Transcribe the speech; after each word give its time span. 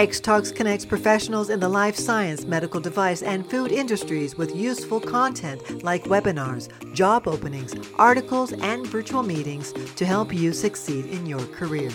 X 0.00 0.18
Talks 0.18 0.50
connects 0.50 0.86
professionals 0.86 1.50
in 1.50 1.60
the 1.60 1.68
life 1.68 1.94
science, 1.94 2.46
medical 2.46 2.80
device, 2.80 3.20
and 3.20 3.44
food 3.50 3.70
industries 3.70 4.34
with 4.34 4.56
useful 4.56 4.98
content 4.98 5.84
like 5.84 6.04
webinars, 6.04 6.70
job 6.94 7.28
openings, 7.28 7.74
articles, 7.98 8.54
and 8.54 8.86
virtual 8.86 9.22
meetings 9.22 9.74
to 9.96 10.06
help 10.06 10.32
you 10.32 10.54
succeed 10.54 11.04
in 11.04 11.26
your 11.26 11.44
career. 11.48 11.90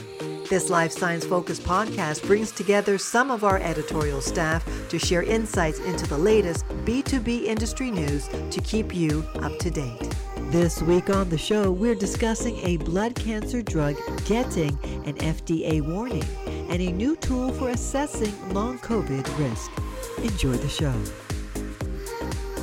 This 0.52 0.70
life 0.70 0.92
science 0.92 1.26
focused 1.26 1.64
podcast 1.64 2.28
brings 2.28 2.52
together 2.52 3.00
some 3.00 3.32
of 3.32 3.44
our 3.44 3.58
editorial 3.58 4.22
staff 4.22 4.64
to 4.90 5.00
share 5.00 5.24
insights 5.24 5.80
into 5.80 6.06
the 6.06 6.20
latest 6.20 6.68
B2B 6.86 7.46
industry 7.46 7.90
news 7.90 8.28
to 8.28 8.62
keep 8.62 8.94
you 8.94 9.26
up 9.42 9.58
to 9.58 9.72
date. 9.72 10.16
This 10.52 10.80
week 10.84 11.10
on 11.10 11.30
the 11.30 11.40
show, 11.40 11.72
we're 11.72 11.96
discussing 11.96 12.56
a 12.58 12.78
blood 12.78 13.16
cancer 13.16 13.64
drug 13.64 13.96
getting 14.26 14.78
an 15.08 15.16
FDA 15.16 15.82
warning 15.82 16.24
and 16.70 16.82
a 16.82 16.92
new 16.92 17.16
tool 17.18 17.52
for 17.54 17.70
assessing 17.70 18.34
long 18.54 18.78
COVID 18.80 19.26
risk. 19.40 19.72
Enjoy 20.20 20.54
the 20.54 20.70
show. 20.70 20.94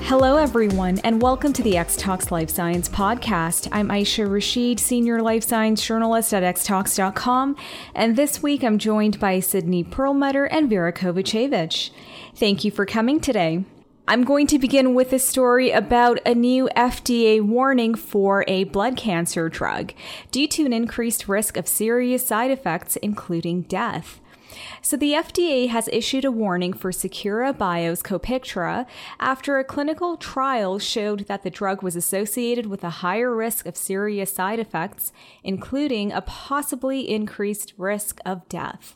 Hello, 0.04 0.36
everyone, 0.36 0.98
and 1.04 1.22
welcome 1.22 1.52
to 1.54 1.62
the 1.62 1.76
X 1.76 1.96
Talks 1.96 2.30
Life 2.30 2.50
Science 2.50 2.88
Podcast. 2.88 3.68
I'm 3.72 3.88
Aisha 3.88 4.30
Rashid, 4.30 4.78
Senior 4.78 5.22
Life 5.22 5.44
Science 5.44 5.86
Journalist 5.86 6.34
at 6.34 6.42
xtalks.com, 6.42 7.56
and 7.94 8.16
this 8.16 8.42
week 8.42 8.62
I'm 8.62 8.78
joined 8.78 9.18
by 9.18 9.40
Sydney 9.40 9.84
Perlmutter 9.84 10.44
and 10.46 10.68
Vera 10.68 10.92
Kovacevic. 10.92 11.90
Thank 12.34 12.64
you 12.64 12.70
for 12.70 12.84
coming 12.84 13.20
today. 13.20 13.64
I'm 14.12 14.24
going 14.24 14.46
to 14.48 14.58
begin 14.58 14.92
with 14.92 15.14
a 15.14 15.18
story 15.18 15.70
about 15.70 16.20
a 16.26 16.34
new 16.34 16.68
FDA 16.76 17.40
warning 17.40 17.94
for 17.94 18.44
a 18.46 18.64
blood 18.64 18.94
cancer 18.94 19.48
drug 19.48 19.94
due 20.30 20.46
to 20.48 20.66
an 20.66 20.74
increased 20.74 21.28
risk 21.28 21.56
of 21.56 21.66
serious 21.66 22.26
side 22.26 22.50
effects, 22.50 22.96
including 22.96 23.62
death. 23.62 24.20
So, 24.82 24.98
the 24.98 25.14
FDA 25.14 25.70
has 25.70 25.88
issued 25.90 26.26
a 26.26 26.30
warning 26.30 26.74
for 26.74 26.90
Secura 26.90 27.56
Bio's 27.56 28.02
Copiktra 28.02 28.84
after 29.18 29.58
a 29.58 29.64
clinical 29.64 30.18
trial 30.18 30.78
showed 30.78 31.20
that 31.20 31.42
the 31.42 31.48
drug 31.48 31.82
was 31.82 31.96
associated 31.96 32.66
with 32.66 32.84
a 32.84 33.00
higher 33.00 33.34
risk 33.34 33.64
of 33.64 33.78
serious 33.78 34.30
side 34.30 34.58
effects, 34.58 35.14
including 35.42 36.12
a 36.12 36.20
possibly 36.20 37.08
increased 37.08 37.72
risk 37.78 38.20
of 38.26 38.46
death. 38.50 38.94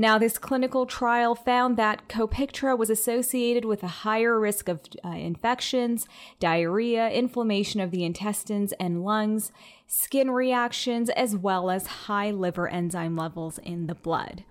Now, 0.00 0.16
this 0.16 0.38
clinical 0.38 0.86
trial 0.86 1.34
found 1.34 1.76
that 1.76 2.08
Copiktra 2.08 2.78
was 2.78 2.88
associated 2.88 3.64
with 3.64 3.82
a 3.82 3.88
higher 3.88 4.38
risk 4.38 4.68
of 4.68 4.80
uh, 5.04 5.08
infections, 5.08 6.06
diarrhea, 6.38 7.10
inflammation 7.10 7.80
of 7.80 7.90
the 7.90 8.04
intestines 8.04 8.72
and 8.74 9.02
lungs, 9.02 9.50
skin 9.88 10.30
reactions, 10.30 11.10
as 11.10 11.34
well 11.34 11.68
as 11.68 11.88
high 12.06 12.30
liver 12.30 12.68
enzyme 12.68 13.16
levels 13.16 13.58
in 13.58 13.88
the 13.88 13.96
blood. 13.96 14.44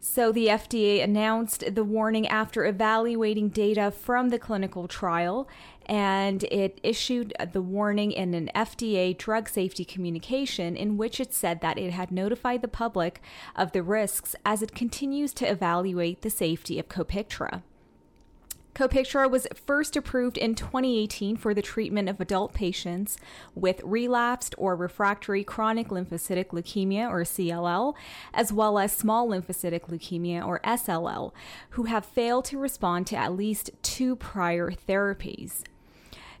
So, 0.00 0.32
the 0.32 0.48
FDA 0.48 1.04
announced 1.04 1.76
the 1.76 1.84
warning 1.84 2.26
after 2.26 2.66
evaluating 2.66 3.50
data 3.50 3.92
from 3.92 4.30
the 4.30 4.38
clinical 4.40 4.88
trial, 4.88 5.48
and 5.86 6.44
it 6.44 6.80
issued 6.82 7.32
the 7.52 7.62
warning 7.62 8.12
in 8.12 8.34
an 8.34 8.50
FDA 8.54 9.16
drug 9.16 9.48
safety 9.48 9.84
communication 9.84 10.76
in 10.76 10.96
which 10.96 11.20
it 11.20 11.32
said 11.32 11.60
that 11.60 11.78
it 11.78 11.92
had 11.92 12.10
notified 12.10 12.62
the 12.62 12.68
public 12.68 13.20
of 13.56 13.72
the 13.72 13.82
risks 13.82 14.34
as 14.44 14.62
it 14.62 14.74
continues 14.74 15.32
to 15.34 15.50
evaluate 15.50 16.22
the 16.22 16.30
safety 16.30 16.78
of 16.78 16.88
Copiktra. 16.88 17.62
Copiktra 18.74 19.30
was 19.30 19.46
first 19.54 19.96
approved 19.96 20.38
in 20.38 20.54
2018 20.54 21.36
for 21.36 21.52
the 21.52 21.60
treatment 21.60 22.08
of 22.08 22.20
adult 22.20 22.54
patients 22.54 23.18
with 23.54 23.82
relapsed 23.84 24.54
or 24.56 24.74
refractory 24.74 25.44
chronic 25.44 25.88
lymphocytic 25.88 26.48
leukemia 26.48 27.06
or 27.08 27.22
CLL, 27.22 27.94
as 28.32 28.50
well 28.50 28.78
as 28.78 28.90
small 28.90 29.28
lymphocytic 29.28 29.88
leukemia 29.88 30.46
or 30.46 30.58
SLL, 30.60 31.32
who 31.70 31.84
have 31.84 32.06
failed 32.06 32.46
to 32.46 32.58
respond 32.58 33.06
to 33.08 33.16
at 33.16 33.36
least 33.36 33.70
two 33.82 34.16
prior 34.16 34.70
therapies. 34.70 35.64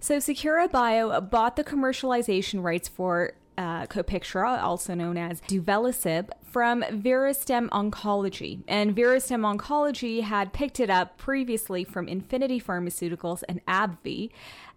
So, 0.02 0.16
Secura 0.16 0.68
Bio 0.68 1.20
bought 1.20 1.54
the 1.54 1.62
commercialization 1.62 2.60
rights 2.60 2.88
for 2.88 3.34
uh, 3.56 3.86
Copiktra, 3.86 4.60
also 4.60 4.94
known 4.94 5.16
as 5.16 5.40
duvelisib, 5.42 6.28
from 6.42 6.82
Verastem 6.82 7.68
Oncology. 7.68 8.64
And 8.66 8.96
Verastem 8.96 9.42
Oncology 9.56 10.22
had 10.22 10.52
picked 10.52 10.80
it 10.80 10.90
up 10.90 11.18
previously 11.18 11.84
from 11.84 12.08
Infinity 12.08 12.60
Pharmaceuticals 12.60 13.44
and 13.48 13.64
AbbVie 13.66 14.30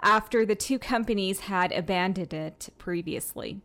after 0.03 0.46
the 0.46 0.53
two 0.53 0.78
companies 0.78 1.40
had 1.40 1.72
abandoned 1.72 2.31
it 2.31 2.69
previously. 2.78 3.62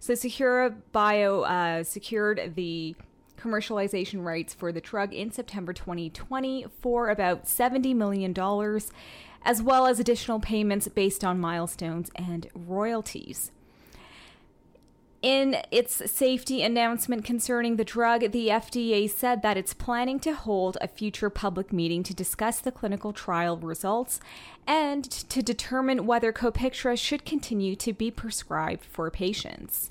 So 0.00 0.14
Secura 0.14 0.74
Bio 0.90 1.42
uh, 1.42 1.84
secured 1.84 2.54
the 2.56 2.96
commercialization 3.36 4.24
rights 4.24 4.54
for 4.54 4.72
the 4.72 4.80
drug 4.80 5.14
in 5.14 5.30
September 5.30 5.72
2020 5.72 6.66
for 6.80 7.10
about 7.10 7.44
$70 7.44 7.94
million, 7.94 8.34
as 9.46 9.62
well 9.62 9.86
as 9.86 10.00
additional 10.00 10.40
payments 10.40 10.88
based 10.88 11.24
on 11.24 11.38
milestones 11.38 12.10
and 12.16 12.48
royalties. 12.52 13.52
In 15.22 15.56
its 15.70 16.10
safety 16.10 16.62
announcement 16.62 17.24
concerning 17.24 17.76
the 17.76 17.84
drug, 17.84 18.32
the 18.32 18.48
FDA 18.48 19.08
said 19.08 19.42
that 19.42 19.56
it's 19.56 19.72
planning 19.72 20.18
to 20.20 20.34
hold 20.34 20.76
a 20.80 20.88
future 20.88 21.30
public 21.30 21.72
meeting 21.72 22.02
to 22.02 22.14
discuss 22.14 22.60
the 22.60 22.72
clinical 22.72 23.12
trial 23.12 23.56
results 23.56 24.20
and 24.66 25.04
to 25.04 25.42
determine 25.42 26.06
whether 26.06 26.32
Copiktra 26.32 26.98
should 26.98 27.24
continue 27.24 27.76
to 27.76 27.92
be 27.92 28.10
prescribed 28.10 28.84
for 28.84 29.10
patients. 29.10 29.90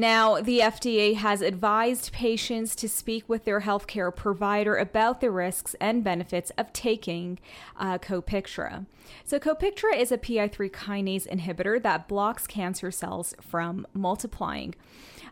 Now, 0.00 0.40
the 0.40 0.60
FDA 0.60 1.14
has 1.16 1.42
advised 1.42 2.10
patients 2.10 2.74
to 2.76 2.88
speak 2.88 3.28
with 3.28 3.44
their 3.44 3.60
healthcare 3.60 4.16
provider 4.16 4.74
about 4.74 5.20
the 5.20 5.30
risks 5.30 5.76
and 5.78 6.02
benefits 6.02 6.50
of 6.56 6.72
taking 6.72 7.38
uh, 7.76 7.98
Copiktra. 7.98 8.86
So, 9.26 9.38
Copiktra 9.38 9.94
is 9.94 10.10
a 10.10 10.16
PI3 10.16 10.70
kinase 10.70 11.28
inhibitor 11.28 11.82
that 11.82 12.08
blocks 12.08 12.46
cancer 12.46 12.90
cells 12.90 13.34
from 13.42 13.86
multiplying. 13.92 14.74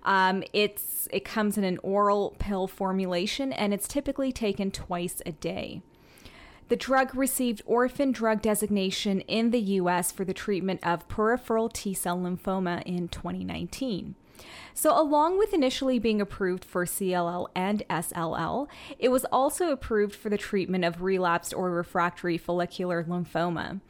Um, 0.03 0.45
it's 0.53 1.09
it 1.11 1.25
comes 1.25 1.57
in 1.57 1.65
an 1.65 1.79
oral 1.83 2.37
pill 2.39 2.67
formulation, 2.67 3.55
and 3.55 3.73
it's 3.73 3.89
typically 3.89 4.33
taken 4.33 4.71
twice 4.71 5.23
a 5.25 5.33
day. 5.33 5.81
The 6.69 6.77
drug 6.77 7.15
received 7.15 7.63
orphan 7.65 8.13
drug 8.13 8.43
designation 8.43 9.23
in 9.23 9.51
the 9.51 9.61
U.S. 9.61 10.13
for 10.13 10.25
the 10.25 10.35
treatment 10.35 10.81
of 10.87 11.09
peripheral 11.09 11.71
T 11.71 11.95
cell 11.95 12.19
lymphoma 12.19 12.83
in 12.83 13.09
2019. 13.09 14.15
So, 14.75 14.99
along 15.01 15.39
with 15.39 15.55
initially 15.55 15.99
being 15.99 16.21
approved 16.21 16.65
for 16.65 16.85
CLL 16.85 17.49
and 17.55 17.83
SLL, 17.91 18.69
it 18.99 19.09
was 19.09 19.25
also 19.27 19.73
approved 19.73 20.15
for 20.15 20.29
the 20.29 20.39
treatment 20.39 20.85
of 20.85 21.03
relapsed 21.03 21.55
or 21.55 21.71
refractory 21.71 22.39
follicular 22.39 23.03
lymphoma. 23.03 23.81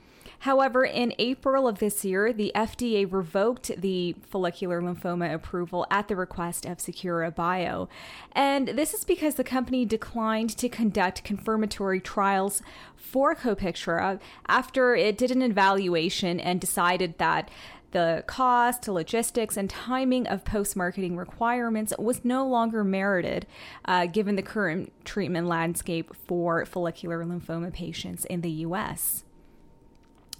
However, 0.41 0.85
in 0.85 1.15
April 1.19 1.67
of 1.67 1.81
this 1.81 2.05
year, 2.05 2.33
the 2.33 2.53
FDA 2.55 3.11
revoked 3.11 3.73
the 3.81 4.15
follicular 4.23 4.81
lymphoma 4.81 5.35
approval 5.35 5.87
at 5.91 6.07
the 6.07 6.15
request 6.15 6.65
of 6.65 6.79
Secura 6.79 7.35
Bio. 7.35 7.89
And 8.33 8.69
this 8.69 8.95
is 8.95 9.05
because 9.05 9.35
the 9.35 9.45
company 9.45 9.85
declined 9.85 10.57
to 10.59 10.69
conduct 10.69 11.25
confirmatory 11.25 12.01
trials 12.01 12.63
for 12.95 13.35
Copiktra 13.35 14.21
after 14.47 14.95
it 14.95 15.19
did 15.19 15.33
an 15.33 15.43
evaluation 15.43 16.39
and 16.39 16.61
decided 16.61 17.19
that 17.19 17.51
the 17.91 18.23
cost, 18.27 18.87
logistics, 18.87 19.57
and 19.57 19.69
timing 19.71 20.27
of 20.27 20.45
post 20.45 20.77
marketing 20.77 21.17
requirements 21.17 21.93
was 21.99 22.25
no 22.25 22.47
longer 22.47 22.85
merited 22.85 23.47
uh, 23.87 24.07
given 24.07 24.37
the 24.37 24.43
current 24.43 24.93
treatment 25.05 25.47
landscape 25.47 26.15
for 26.15 26.67
follicular 26.67 27.25
lymphoma 27.25 27.73
patients 27.73 28.27
in 28.27 28.43
the 28.43 28.51
US. 28.51 29.25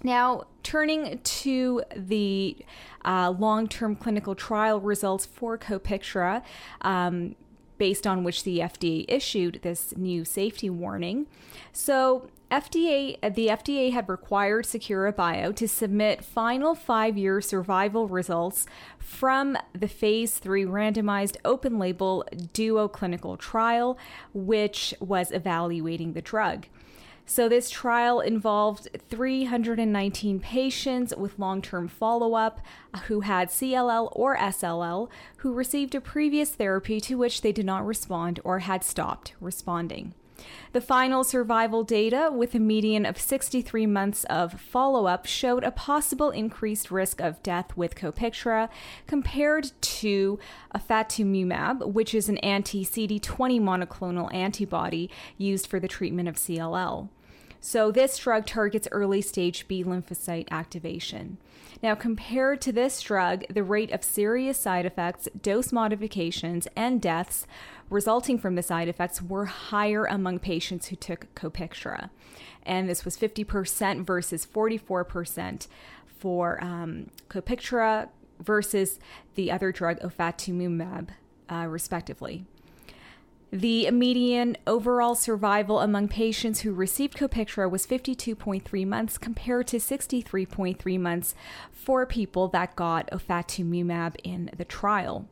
Now, 0.03 0.43
turning 0.63 1.19
to 1.19 1.83
the 1.95 2.57
uh, 3.03 3.33
long 3.37 3.67
term 3.67 3.95
clinical 3.95 4.35
trial 4.35 4.79
results 4.79 5.25
for 5.25 5.57
Copiktra, 5.57 6.41
um, 6.81 7.35
based 7.77 8.05
on 8.05 8.23
which 8.23 8.43
the 8.43 8.59
FDA 8.59 9.05
issued 9.07 9.59
this 9.61 9.95
new 9.97 10.23
safety 10.25 10.69
warning. 10.69 11.27
So, 11.71 12.29
FDA, 12.51 13.19
the 13.21 13.47
FDA 13.47 13.91
had 13.91 14.09
required 14.09 14.65
Secura 14.65 15.15
Bio 15.15 15.51
to 15.51 15.67
submit 15.67 16.25
final 16.25 16.73
five 16.73 17.17
year 17.17 17.41
survival 17.41 18.07
results 18.07 18.65
from 18.97 19.55
the 19.77 19.87
phase 19.87 20.39
three 20.39 20.65
randomized 20.65 21.37
open 21.45 21.77
label 21.77 22.25
duo 22.53 22.87
clinical 22.87 23.37
trial, 23.37 23.99
which 24.33 24.95
was 24.99 25.31
evaluating 25.31 26.13
the 26.13 26.21
drug. 26.21 26.65
So, 27.29 27.47
this 27.47 27.69
trial 27.69 28.21
involved 28.21 28.87
319 29.07 30.39
patients 30.39 31.13
with 31.15 31.37
long 31.37 31.61
term 31.61 31.87
follow 31.87 32.33
up 32.33 32.59
who 33.03 33.19
had 33.19 33.49
CLL 33.49 34.09
or 34.13 34.35
SLL 34.35 35.09
who 35.37 35.53
received 35.53 35.93
a 35.93 36.01
previous 36.01 36.49
therapy 36.49 36.99
to 37.01 37.19
which 37.19 37.41
they 37.41 37.51
did 37.51 37.67
not 37.67 37.85
respond 37.85 38.39
or 38.43 38.59
had 38.59 38.83
stopped 38.83 39.35
responding. 39.39 40.15
The 40.71 40.81
final 40.81 41.23
survival 41.23 41.83
data, 41.83 42.31
with 42.33 42.55
a 42.55 42.59
median 42.59 43.05
of 43.05 43.19
63 43.19 43.85
months 43.85 44.23
of 44.23 44.59
follow 44.59 45.05
up, 45.05 45.27
showed 45.27 45.63
a 45.63 45.69
possible 45.69 46.31
increased 46.31 46.89
risk 46.89 47.21
of 47.21 47.43
death 47.43 47.77
with 47.77 47.93
Copiktra 47.93 48.69
compared 49.05 49.71
to 49.81 50.39
ofatumumab, 50.73 51.93
which 51.93 52.15
is 52.15 52.27
an 52.27 52.39
anti 52.39 52.83
CD20 52.83 53.61
monoclonal 53.61 54.33
antibody 54.33 55.11
used 55.37 55.67
for 55.67 55.79
the 55.79 55.87
treatment 55.87 56.27
of 56.27 56.35
CLL. 56.35 57.09
So, 57.61 57.91
this 57.91 58.17
drug 58.17 58.45
targets 58.45 58.87
early 58.91 59.21
stage 59.21 59.67
B 59.67 59.83
lymphocyte 59.83 60.47
activation. 60.49 61.37
Now, 61.83 61.95
compared 61.95 62.61
to 62.61 62.71
this 62.71 63.01
drug, 63.01 63.43
the 63.49 63.63
rate 63.63 63.91
of 63.91 64.03
serious 64.03 64.57
side 64.57 64.85
effects, 64.85 65.27
dose 65.41 65.71
modifications, 65.71 66.67
and 66.75 67.01
deaths 67.01 67.45
resulting 67.89 68.37
from 68.37 68.55
the 68.55 68.63
side 68.63 68.87
effects 68.87 69.21
were 69.21 69.45
higher 69.45 70.05
among 70.05 70.39
patients 70.39 70.87
who 70.87 70.95
took 70.95 71.33
Copiktra. 71.35 72.09
And 72.63 72.87
this 72.87 73.03
was 73.03 73.17
50% 73.17 74.05
versus 74.05 74.45
44% 74.45 75.67
for 76.05 76.63
um, 76.63 77.09
Copiktra 77.29 78.09
versus 78.39 78.99
the 79.35 79.51
other 79.51 79.71
drug, 79.71 79.99
ofatumumab, 79.99 81.09
uh, 81.49 81.65
respectively. 81.67 82.45
The 83.51 83.89
median 83.89 84.57
overall 84.67 85.15
survival 85.15 85.79
among 85.79 86.07
patients 86.09 86.59
who 86.59 86.71
received 86.71 87.17
Copiktra 87.17 87.69
was 87.69 87.87
52.3 87.87 88.85
months 88.85 89.17
compared 89.17 89.65
to 89.67 89.77
63.3 89.77 90.99
months 90.99 91.33
for 91.71 92.05
people 92.05 92.47
that 92.49 92.75
got 92.75 93.09
ofatumumab 93.09 94.17
in 94.23 94.51
the 94.55 94.65
trial. 94.65 95.27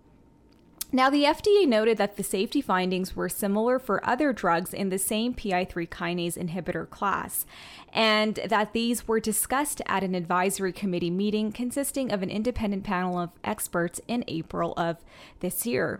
Now, 0.91 1.09
the 1.11 1.25
FDA 1.25 1.67
noted 1.67 1.97
that 1.97 2.15
the 2.15 2.23
safety 2.23 2.61
findings 2.61 3.15
were 3.15 3.29
similar 3.29 3.77
for 3.77 4.03
other 4.07 4.33
drugs 4.33 4.73
in 4.73 4.89
the 4.89 4.97
same 4.97 5.35
PI3 5.35 5.87
kinase 5.87 6.37
inhibitor 6.37 6.89
class, 6.89 7.45
and 7.93 8.39
that 8.47 8.73
these 8.73 9.07
were 9.07 9.19
discussed 9.19 9.81
at 9.85 10.03
an 10.03 10.15
advisory 10.15 10.71
committee 10.71 11.11
meeting 11.11 11.51
consisting 11.51 12.11
of 12.11 12.23
an 12.23 12.29
independent 12.29 12.83
panel 12.83 13.19
of 13.19 13.31
experts 13.43 14.01
in 14.07 14.23
April 14.27 14.73
of 14.77 15.03
this 15.41 15.67
year. 15.67 15.99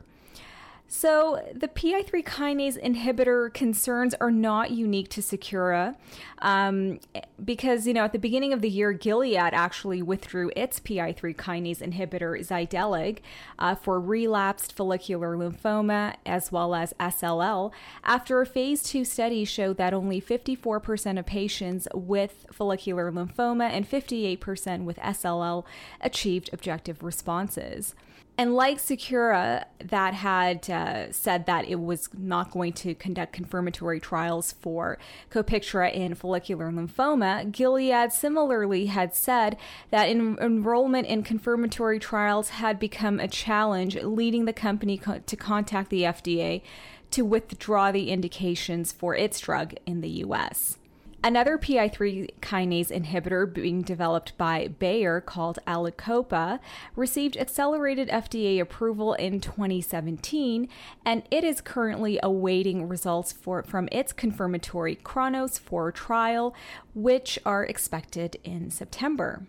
So, 0.90 1.46
the 1.54 1.68
PI3 1.68 2.24
kinase 2.24 2.82
inhibitor 2.82 3.54
concerns 3.54 4.16
are 4.22 4.32
not 4.32 4.72
unique 4.72 5.10
to 5.10 5.22
Secura 5.22 5.96
um, 6.40 7.02
because, 7.44 7.86
you 7.86 7.94
know, 7.94 8.06
at 8.06 8.14
the 8.14 8.20
beginning 8.20 8.54
of 8.54 8.62
the 8.62 8.70
year, 8.70 8.94
Gilead 8.94 9.36
actually 9.36 10.02
withdrew 10.02 10.50
its 10.56 10.80
PI3 10.80 11.36
kinase 11.36 11.80
inhibitor, 11.80 12.40
Zydelig, 12.40 13.20
uh, 13.60 13.76
for 13.76 14.00
relapsed 14.00 14.72
follicular 14.72 15.36
lymphoma 15.36 16.16
as 16.26 16.54
well 16.54 16.74
as 16.74 16.94
SLL 17.02 17.74
after 18.06 18.40
a 18.40 18.46
phase 18.46 18.82
two 18.82 19.04
study 19.04 19.44
showed 19.44 19.76
that 19.76 19.94
only 19.94 20.22
54% 20.22 21.20
of 21.20 21.26
patients 21.26 21.90
with 21.94 22.46
follicular 22.50 23.12
lymphoma 23.12 23.70
and 23.70 23.90
58% 23.90 24.86
with 24.86 24.96
SLL 24.98 25.66
achieved 26.00 26.50
objective 26.54 27.04
responses. 27.04 27.94
And 28.40 28.54
like 28.54 28.78
Secura, 28.78 29.66
that 29.84 30.14
had 30.14 30.70
uh, 30.70 31.12
said 31.12 31.48
that 31.48 31.68
it 31.68 31.80
was 31.80 32.08
not 32.16 32.52
going 32.52 32.74
to 32.74 32.94
conduct 32.94 33.34
confirmatory 33.34 34.00
trials 34.00 34.52
for 34.52 35.00
Copiktra 35.32 35.92
in 35.92 36.14
follicular 36.14 36.72
lymphoma, 36.72 37.52
Gilead 37.52 38.14
similarly 38.14 38.88
had 38.88 39.16
said 39.16 39.58
that 39.90 40.08
en- 40.08 40.38
enrollment 40.40 41.08
in 41.08 41.24
confirmatory 41.24 41.98
trials 41.98 42.50
had 42.50 42.78
become 42.80 43.20
a 43.20 43.28
challenge, 43.28 43.96
leading 44.04 44.46
the 44.46 44.54
company 44.54 45.00
co- 45.00 45.20
to 45.26 45.36
contact 45.36 45.90
the 45.90 46.04
FDA 46.04 46.62
to 47.10 47.26
withdraw 47.26 47.92
the 47.92 48.12
indications 48.12 48.92
for 48.92 49.16
its 49.16 49.40
drug 49.40 49.74
in 49.88 50.02
the 50.02 50.10
US. 50.10 50.78
Another 51.24 51.58
PI3 51.58 52.30
kinase 52.42 52.92
inhibitor 52.92 53.52
being 53.52 53.82
developed 53.82 54.38
by 54.38 54.68
Bayer 54.68 55.20
called 55.20 55.58
Aliqopa 55.66 56.60
received 56.96 57.36
accelerated 57.38 58.08
FDA 58.10 58.62
approval 58.62 59.16
in 59.16 59.42
2017 59.42 60.70
and 61.04 61.24
it 61.32 61.44
is 61.44 61.60
currently 61.60 62.20
awaiting 62.22 62.88
results 62.88 63.32
for 63.32 63.64
from 63.64 63.90
its 63.92 64.14
confirmatory 64.14 64.96
Chronos 64.96 65.58
4 65.58 65.92
trial 65.92 66.56
which 66.94 67.40
are 67.44 67.66
expected 67.66 68.38
in 68.44 68.70
September. 68.70 69.48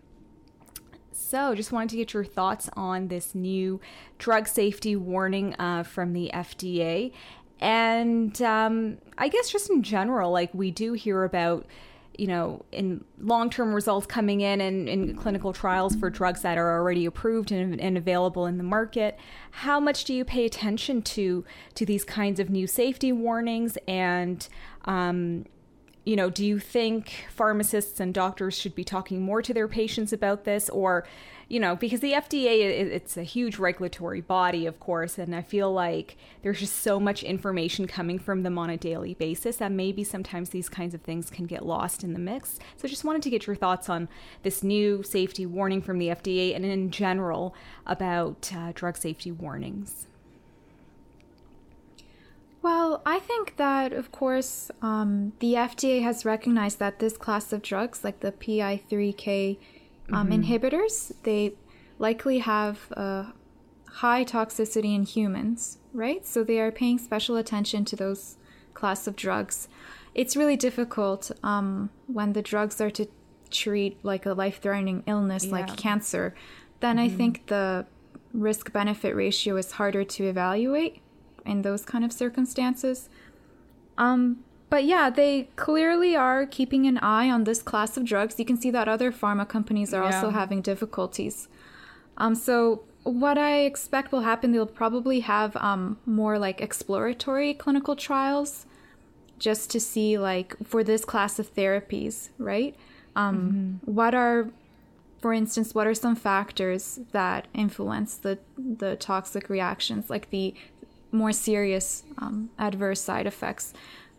So, 1.21 1.55
just 1.55 1.73
wanted 1.73 1.91
to 1.91 1.97
get 1.97 2.15
your 2.15 2.25
thoughts 2.25 2.71
on 2.75 3.09
this 3.09 3.35
new 3.35 3.81
drug 4.19 4.49
safety 4.49 4.97
warning 4.97 5.55
uh, 5.59 5.83
from 5.83 6.15
the 6.15 6.31
FDA 6.33 7.13
and 7.61 8.41
um, 8.43 8.99
I 9.17 9.29
guess 9.29 9.51
just 9.51 9.71
in 9.71 9.83
general, 9.83 10.31
like 10.31 10.53
we 10.55 10.71
do 10.71 10.93
hear 10.93 11.25
about, 11.25 11.67
you 12.17 12.27
know, 12.27 12.65
in 12.73 13.05
long 13.21 13.51
term 13.51 13.75
results 13.75 14.07
coming 14.07 14.41
in 14.41 14.61
and 14.61 14.89
in 14.89 15.17
clinical 15.17 15.53
trials 15.53 15.97
for 15.97 16.11
drugs 16.11 16.43
that 16.43 16.57
are 16.59 16.79
already 16.79 17.05
approved 17.05 17.51
and, 17.51 17.81
and, 17.81 17.97
available 17.97 18.47
in 18.47 18.59
the 18.59 18.65
market. 18.65 19.19
How 19.51 19.81
much 19.81 20.05
do 20.05 20.15
you 20.15 20.25
pay 20.25 20.45
attention 20.45 21.03
to 21.03 21.45
to 21.75 21.87
these 21.87 22.05
kinds 22.05 22.39
of 22.39 22.51
new 22.51 22.67
safety 22.67 23.13
warnings 23.13 23.77
and 23.89 24.47
um, 24.85 25.45
you 26.09 26.17
know, 26.17 26.31
do 26.31 26.43
you 26.43 26.59
think 26.59 27.27
pharmacists 27.29 28.01
and 28.01 28.15
doctors 28.15 28.57
should 28.57 28.75
be 28.75 28.83
talking 28.83 29.21
more 29.21 29.43
to 29.43 29.53
their 29.53 29.69
patients 29.69 30.11
about 30.11 30.45
this 30.45 30.71
or 30.71 31.07
you 31.49 31.59
know, 31.59 31.75
because 31.75 32.01
the 32.01 32.13
FDA 32.13 32.61
it's 32.61 33.17
a 33.17 33.23
huge 33.23 33.59
regulatory 33.59 34.21
body, 34.21 34.67
of 34.67 34.79
course, 34.79 35.17
and 35.17 35.35
I 35.35 35.41
feel 35.41 35.73
like 35.73 36.19
there's 36.43 36.61
just 36.61 36.77
so 36.77 37.01
much 37.01 37.23
information 37.23 37.87
coming 37.87 38.19
from 38.19 38.43
them 38.43 38.59
on 38.59 38.69
a 38.69 38.77
daily 38.77 39.15
basis 39.15 39.57
that 39.57 39.73
maybe 39.73 40.05
sometimes 40.05 40.51
these 40.51 40.69
kinds 40.69 40.95
of 40.95 41.01
things 41.01 41.31
can 41.31 41.47
get 41.47 41.65
lost 41.65 42.05
in 42.05 42.13
the 42.13 42.19
mix. 42.19 42.59
So 42.77 42.85
I 42.85 42.89
just 42.89 43.03
wanted 43.03 43.23
to 43.23 43.31
get 43.31 43.47
your 43.47 43.57
thoughts 43.57 43.89
on 43.89 44.09
this 44.43 44.63
new 44.63 45.03
safety 45.03 45.47
warning 45.47 45.81
from 45.81 45.99
the 45.99 46.09
FDA 46.09 46.55
and 46.55 46.67
in 46.67 46.91
general 46.91 47.55
about 47.87 48.53
uh, 48.55 48.73
drug 48.75 48.99
safety 48.99 49.33
warnings. 49.33 50.07
Well, 52.61 53.01
I 53.07 53.21
think 53.21 53.57
that, 53.57 53.95
of 53.95 54.13
course, 54.13 54.71
um, 54.83 55.33
the 55.39 55.55
FDA 55.55 56.03
has 56.03 56.27
recognized 56.27 56.79
that 56.81 56.99
this 56.99 57.17
class 57.17 57.53
of 57.55 57.63
drugs, 57.63 58.05
like 58.05 58.21
the 58.21 58.33
PI3K 58.33 59.57
um, 60.13 60.29
mm-hmm. 60.29 60.43
inhibitors, 60.43 61.13
they 61.23 61.55
likely 61.99 62.39
have 62.39 62.91
a 62.93 63.33
high 63.87 64.25
toxicity 64.25 64.95
in 64.95 65.05
humans, 65.05 65.79
right? 65.93 66.25
So 66.27 66.45
they 66.45 66.61
are 66.61 66.71
paying 66.71 66.99
special 66.99 67.37
attention 67.37 67.85
to 67.87 67.97
those 67.97 68.37
class 68.75 69.07
of 69.07 69.17
drugs. 69.17 69.69
It's 70.15 70.37
really 70.37 70.57
difficult 70.57 71.31
um, 71.43 71.91
when 72.07 72.33
the 72.33 72.43
drugs 72.43 72.81
are 72.81 72.91
to 72.91 73.07
treat 73.51 73.99
like 74.05 74.27
a 74.27 74.33
life-threatening 74.33 75.05
illness 75.07 75.47
yeah. 75.47 75.53
like 75.53 75.77
cancer. 75.77 76.35
Then 76.81 76.97
mm-hmm. 76.97 77.15
I 77.15 77.17
think 77.17 77.47
the 77.47 77.87
risk 78.33 78.73
benefit 78.73 79.15
ratio 79.15 79.57
is 79.57 79.73
harder 79.73 80.05
to 80.05 80.25
evaluate 80.25 81.01
in 81.47 81.63
those 81.63 81.85
kind 81.85 82.05
of 82.05 82.13
circumstances. 82.13 83.09
Um, 83.97 84.45
but 84.71 84.85
yeah, 84.85 85.09
they 85.11 85.49
clearly 85.57 86.15
are 86.15 86.45
keeping 86.47 86.87
an 86.87 86.99
eye 86.99 87.31
on 87.31 87.45
this 87.45 87.63
class 87.63 87.97
of 87.97 88.05
drugs. 88.05 88.39
You 88.39 88.45
can 88.45 88.61
see 88.61 88.71
that 88.71 88.89
other 88.89 89.11
pharma 89.11 89.49
companies 89.49 89.95
are 89.95 90.03
yeah. 90.03 90.17
also 90.17 90.31
having 90.31 90.61
difficulties. 90.61 91.49
Um, 92.19 92.35
so 92.35 92.83
what 93.05 93.39
I 93.39 93.61
expect 93.61 94.13
will 94.13 94.21
happen, 94.21 94.53
they'll 94.53 94.67
probably 94.67 95.21
have 95.21 95.57
um, 95.57 95.99
more 96.05 96.39
like 96.39 96.61
exploratory 96.61 97.55
clinical 97.55 97.97
trials 97.97 98.67
just 99.39 99.71
to 99.71 99.81
see 99.81 100.19
like 100.19 100.57
for 100.65 100.85
this 100.85 101.05
class 101.05 101.39
of 101.39 101.55
therapies, 101.55 102.29
right? 102.39 102.75
Um, 103.17 103.81
mm-hmm. 103.85 103.93
What 103.93 104.15
are, 104.15 104.51
for 105.23 105.33
instance, 105.33 105.75
what 105.75 105.87
are 105.87 105.95
some 105.95 106.17
factors 106.17 107.01
that 107.13 107.47
influence 107.55 108.17
the 108.17 108.39
the 108.59 108.97
toxic 108.97 109.49
reactions, 109.49 110.11
like 110.11 110.31
the 110.31 110.55
more 111.11 111.33
serious 111.33 112.03
um, 112.19 112.51
adverse 112.59 113.01
side 113.01 113.27
effects? 113.27 113.73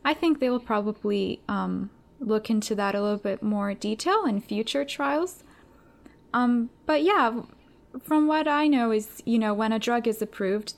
I 0.03 0.13
think 0.13 0.39
they 0.39 0.49
will 0.49 0.59
probably 0.59 1.41
um, 1.47 1.89
look 2.19 2.49
into 2.49 2.75
that 2.75 2.95
a 2.95 3.01
little 3.01 3.17
bit 3.17 3.43
more 3.43 3.73
detail 3.73 4.25
in 4.25 4.41
future 4.41 4.85
trials. 4.85 5.43
Um, 6.33 6.69
but 6.85 7.03
yeah, 7.03 7.41
from 8.01 8.27
what 8.27 8.47
I 8.47 8.67
know 8.67 8.91
is, 8.91 9.21
you 9.25 9.39
know, 9.39 9.53
when 9.53 9.71
a 9.71 9.79
drug 9.79 10.07
is 10.07 10.21
approved, 10.21 10.73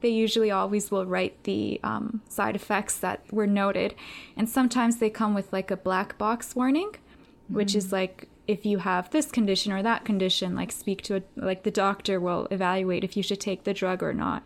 they 0.00 0.08
usually 0.08 0.50
always 0.50 0.90
will 0.90 1.06
write 1.06 1.44
the 1.44 1.80
um, 1.82 2.20
side 2.28 2.56
effects 2.56 2.98
that 2.98 3.20
were 3.32 3.46
noted. 3.46 3.94
And 4.36 4.48
sometimes 4.48 4.98
they 4.98 5.10
come 5.10 5.34
with 5.34 5.52
like 5.52 5.70
a 5.70 5.76
black 5.76 6.18
box 6.18 6.54
warning, 6.54 6.90
mm-hmm. 6.90 7.54
which 7.54 7.74
is 7.74 7.88
mm. 7.88 7.92
like 7.92 8.28
if 8.46 8.66
you 8.66 8.78
have 8.78 9.10
this 9.10 9.30
condition 9.30 9.72
or 9.72 9.82
that 9.82 10.04
condition, 10.04 10.54
like 10.54 10.72
speak 10.72 11.02
to 11.02 11.16
a, 11.16 11.22
like 11.36 11.62
the 11.62 11.70
doctor 11.70 12.20
will 12.20 12.46
evaluate 12.50 13.04
if 13.04 13.16
you 13.16 13.22
should 13.22 13.40
take 13.40 13.64
the 13.64 13.72
drug 13.72 14.02
or 14.02 14.12
not. 14.12 14.42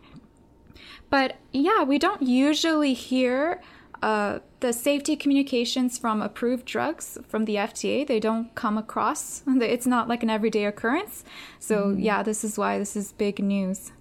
But 1.09 1.37
yeah, 1.51 1.83
we 1.83 1.99
don't 1.99 2.21
usually 2.21 2.93
hear 2.93 3.61
uh, 4.01 4.39
the 4.59 4.73
safety 4.73 5.15
communications 5.15 5.97
from 5.97 6.21
approved 6.21 6.65
drugs 6.65 7.17
from 7.27 7.45
the 7.45 7.55
FDA, 7.55 8.05
they 8.05 8.19
don't 8.19 8.53
come 8.55 8.77
across. 8.77 9.43
It's 9.47 9.87
not 9.87 10.07
like 10.07 10.23
an 10.23 10.29
everyday 10.29 10.65
occurrence. 10.65 11.23
So, 11.59 11.87
mm. 11.87 12.03
yeah, 12.03 12.23
this 12.23 12.43
is 12.43 12.57
why 12.57 12.79
this 12.79 12.95
is 12.95 13.11
big 13.13 13.39
news. 13.39 13.91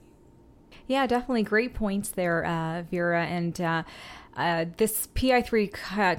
Yeah, 0.87 1.07
definitely 1.07 1.43
great 1.43 1.75
points 1.75 2.11
there, 2.11 2.45
uh, 2.45 2.83
Vera. 2.91 3.25
And, 3.27 3.61
uh, 3.61 3.83
uh, 4.37 4.67
this 4.77 5.09
PI3 5.15 5.71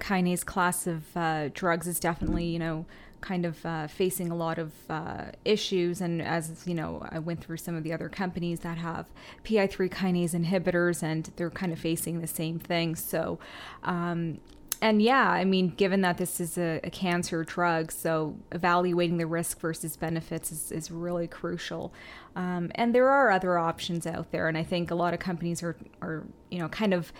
kinase 0.01 0.45
class 0.45 0.86
of 0.86 1.15
uh, 1.15 1.50
drugs 1.53 1.88
is 1.88 2.00
definitely, 2.01 2.45
you 2.45 2.59
know, 2.59 2.86
kind 3.22 3.46
of 3.46 3.66
uh, 3.66 3.88
facing 3.88 4.32
a 4.32 4.36
lot 4.36 4.58
of 4.58 4.74
uh, 4.90 5.26
issues. 5.46 6.02
And 6.02 6.22
as 6.22 6.64
you 6.66 6.74
know, 6.74 7.06
I 7.10 7.20
went 7.20 7.44
through 7.44 7.58
some 7.58 7.76
of 7.76 7.84
the 7.84 7.94
other 7.94 8.10
companies 8.10 8.62
that 8.62 8.78
have 8.78 9.08
PI3 9.44 9.90
kinase 9.90 10.34
inhibitors, 10.34 11.04
and 11.04 11.32
they're 11.36 11.50
kind 11.50 11.72
of 11.72 11.80
facing 11.80 12.22
the 12.22 12.28
same 12.28 12.60
thing. 12.60 12.96
So, 12.96 13.40
um, 13.84 14.40
and 14.82 15.02
yeah, 15.02 15.30
I 15.30 15.44
mean, 15.44 15.70
given 15.70 16.02
that 16.02 16.18
this 16.18 16.40
is 16.40 16.58
a, 16.58 16.80
a, 16.84 16.90
cancer 16.90 17.44
drug, 17.44 17.92
so 17.92 18.38
evaluating 18.52 19.18
the 19.18 19.26
risk 19.26 19.60
versus 19.60 19.98
benefits 19.98 20.52
is, 20.54 20.72
is 20.72 20.90
really 20.90 21.28
crucial. 21.28 21.94
Um, 22.36 22.72
and 22.76 22.96
there 22.96 23.10
are 23.10 23.30
other 23.30 23.58
options 23.58 24.08
out 24.08 24.32
there, 24.32 24.48
and 24.48 24.58
I 24.58 24.64
think 24.64 24.90
a 24.90 24.96
lot 24.96 25.14
of 25.14 25.20
companies 25.20 25.62
are, 25.64 25.76
are 26.02 26.24
you 26.50 26.60
know, 26.60 26.70
kind 26.70 26.94
of 26.94 27.12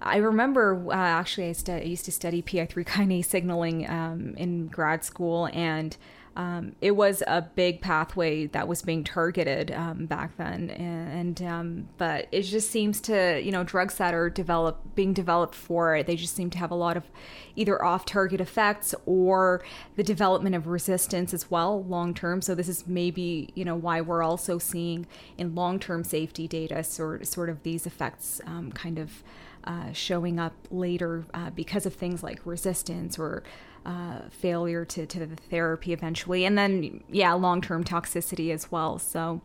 I 0.00 0.16
remember 0.18 0.84
uh, 0.88 0.94
actually 0.94 1.46
I, 1.46 1.72
I, 1.72 1.82
used 1.82 2.04
to 2.04 2.12
study 2.12 2.42
PI3 2.42 2.68
kinase 2.86 3.26
signaling 3.26 3.88
um, 3.88 4.34
in 4.36 4.68
grad 4.68 5.04
school, 5.04 5.48
and 5.52 5.96
um, 6.36 6.76
it 6.82 6.90
was 6.90 7.22
a 7.26 7.40
big 7.40 7.80
pathway 7.80 8.46
that 8.48 8.68
was 8.68 8.82
being 8.82 9.04
targeted 9.04 9.70
um, 9.70 10.04
back 10.04 10.36
then. 10.36 10.68
And, 10.68 11.42
um, 11.42 11.88
but 11.96 12.28
it 12.30 12.42
just 12.42 12.70
seems 12.70 13.00
to 13.02 13.40
you 13.42 13.50
know 13.50 13.64
drugs 13.64 13.94
that 13.96 14.12
are 14.12 14.28
developed 14.28 14.94
being 14.94 15.14
developed 15.14 15.54
for 15.54 15.96
it, 15.96 16.06
they 16.06 16.14
just 16.14 16.36
seem 16.36 16.50
to 16.50 16.58
have 16.58 16.70
a 16.70 16.74
lot 16.74 16.98
of 16.98 17.04
either 17.54 17.82
off-target 17.82 18.38
effects 18.38 18.94
or 19.06 19.64
the 19.96 20.02
development 20.02 20.54
of 20.54 20.66
resistance 20.66 21.32
as 21.32 21.50
well 21.50 21.82
long 21.84 22.12
term. 22.12 22.42
So 22.42 22.54
this 22.54 22.68
is 22.68 22.86
maybe 22.86 23.50
you 23.54 23.64
know 23.64 23.74
why 23.74 24.02
we're 24.02 24.22
also 24.22 24.58
seeing 24.58 25.06
in 25.38 25.54
long-term 25.54 26.04
safety 26.04 26.46
data 26.46 26.84
sort 26.84 27.26
sort 27.26 27.48
of 27.48 27.62
these 27.62 27.86
effects 27.86 28.42
um, 28.46 28.72
kind 28.72 28.98
of. 28.98 29.22
Uh, 29.66 29.92
showing 29.92 30.38
up 30.38 30.52
later 30.70 31.24
uh, 31.34 31.50
because 31.50 31.86
of 31.86 31.94
things 31.94 32.22
like 32.22 32.38
resistance 32.44 33.18
or 33.18 33.42
uh, 33.84 34.20
failure 34.30 34.84
to, 34.84 35.06
to 35.06 35.26
the 35.26 35.34
therapy 35.34 35.92
eventually. 35.92 36.44
And 36.44 36.56
then, 36.56 37.02
yeah, 37.10 37.32
long 37.32 37.60
term 37.60 37.82
toxicity 37.82 38.52
as 38.52 38.70
well. 38.70 38.98
So, 39.00 39.40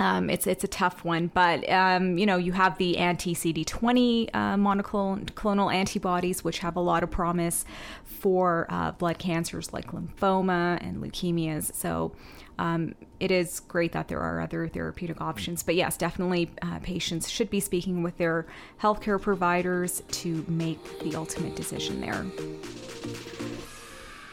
um, 0.00 0.28
it's 0.28 0.46
it's 0.46 0.64
a 0.64 0.68
tough 0.68 1.04
one, 1.04 1.28
but 1.32 1.68
um, 1.70 2.18
you 2.18 2.26
know 2.26 2.36
you 2.36 2.52
have 2.52 2.76
the 2.78 2.98
anti 2.98 3.32
CD20 3.34 4.28
uh, 4.34 4.56
monoclonal 4.56 5.72
antibodies, 5.72 6.42
which 6.42 6.58
have 6.58 6.74
a 6.74 6.80
lot 6.80 7.04
of 7.04 7.10
promise 7.12 7.64
for 8.02 8.66
uh, 8.70 8.90
blood 8.92 9.18
cancers 9.18 9.72
like 9.72 9.92
lymphoma 9.92 10.78
and 10.80 11.02
leukemias. 11.02 11.72
So 11.74 12.12
um, 12.58 12.94
it 13.20 13.30
is 13.30 13.60
great 13.60 13.92
that 13.92 14.08
there 14.08 14.20
are 14.20 14.40
other 14.40 14.68
therapeutic 14.68 15.20
options. 15.20 15.62
But 15.62 15.74
yes, 15.74 15.96
definitely 15.96 16.50
uh, 16.62 16.78
patients 16.80 17.28
should 17.28 17.50
be 17.50 17.60
speaking 17.60 18.02
with 18.02 18.18
their 18.18 18.46
healthcare 18.80 19.20
providers 19.20 20.02
to 20.10 20.44
make 20.48 21.00
the 21.00 21.16
ultimate 21.16 21.56
decision 21.56 22.00
there. 22.00 22.26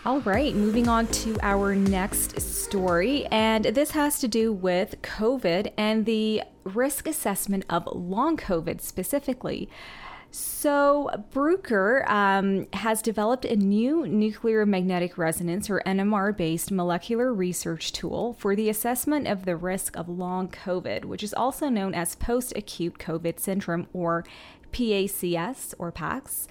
All 0.03 0.19
right, 0.21 0.55
moving 0.55 0.87
on 0.87 1.05
to 1.07 1.37
our 1.43 1.75
next 1.75 2.41
story. 2.41 3.27
And 3.27 3.65
this 3.65 3.91
has 3.91 4.19
to 4.21 4.27
do 4.27 4.51
with 4.51 4.99
COVID 5.03 5.73
and 5.77 6.07
the 6.07 6.41
risk 6.63 7.07
assessment 7.07 7.65
of 7.69 7.87
long 7.91 8.35
COVID 8.35 8.81
specifically. 8.81 9.69
So, 10.33 11.09
Bruker 11.33 12.09
um, 12.09 12.65
has 12.71 13.01
developed 13.01 13.43
a 13.43 13.57
new 13.57 14.07
nuclear 14.07 14.65
magnetic 14.65 15.17
resonance 15.17 15.69
or 15.69 15.81
NMR 15.85 16.35
based 16.35 16.71
molecular 16.71 17.33
research 17.33 17.91
tool 17.91 18.33
for 18.39 18.55
the 18.55 18.69
assessment 18.69 19.27
of 19.27 19.43
the 19.43 19.57
risk 19.57 19.97
of 19.97 20.07
long 20.07 20.47
COVID, 20.47 21.03
which 21.03 21.21
is 21.21 21.33
also 21.33 21.67
known 21.67 21.93
as 21.93 22.15
post 22.15 22.53
acute 22.55 22.97
COVID 22.97 23.41
syndrome 23.41 23.87
or 23.91 24.23
PACS 24.71 25.73
or 25.77 25.91
PACS. 25.91 26.47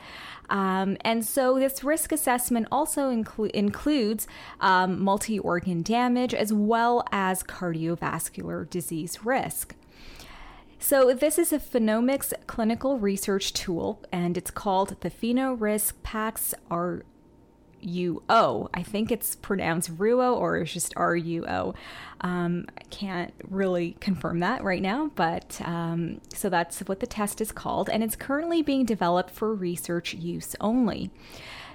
Um, 0.50 0.98
and 1.00 1.24
so 1.24 1.58
this 1.58 1.82
risk 1.82 2.12
assessment 2.12 2.68
also 2.70 3.10
inclu- 3.10 3.50
includes 3.52 4.26
um, 4.60 5.00
multi 5.02 5.38
organ 5.38 5.82
damage 5.82 6.34
as 6.34 6.52
well 6.52 7.02
as 7.12 7.42
cardiovascular 7.42 8.68
disease 8.68 9.24
risk. 9.24 9.74
So, 10.90 11.14
this 11.14 11.38
is 11.38 11.52
a 11.52 11.60
phenomics 11.60 12.32
clinical 12.48 12.98
research 12.98 13.52
tool, 13.52 14.02
and 14.10 14.36
it's 14.36 14.50
called 14.50 14.96
the 15.02 15.08
PhenoRisk 15.08 15.92
PACS 16.02 16.52
RUO. 16.68 17.04
I 18.74 18.82
think 18.82 19.12
it's 19.12 19.36
pronounced 19.36 19.96
RUO 19.96 20.36
or 20.36 20.56
it's 20.56 20.72
just 20.72 20.92
RUO. 20.96 21.76
Um, 22.22 22.66
I 22.76 22.82
can't 22.90 23.32
really 23.48 23.98
confirm 24.00 24.40
that 24.40 24.64
right 24.64 24.82
now, 24.82 25.12
but 25.14 25.60
um, 25.64 26.20
so 26.34 26.48
that's 26.48 26.80
what 26.80 26.98
the 26.98 27.06
test 27.06 27.40
is 27.40 27.52
called, 27.52 27.88
and 27.88 28.02
it's 28.02 28.16
currently 28.16 28.60
being 28.60 28.84
developed 28.84 29.30
for 29.30 29.54
research 29.54 30.14
use 30.14 30.56
only. 30.60 31.12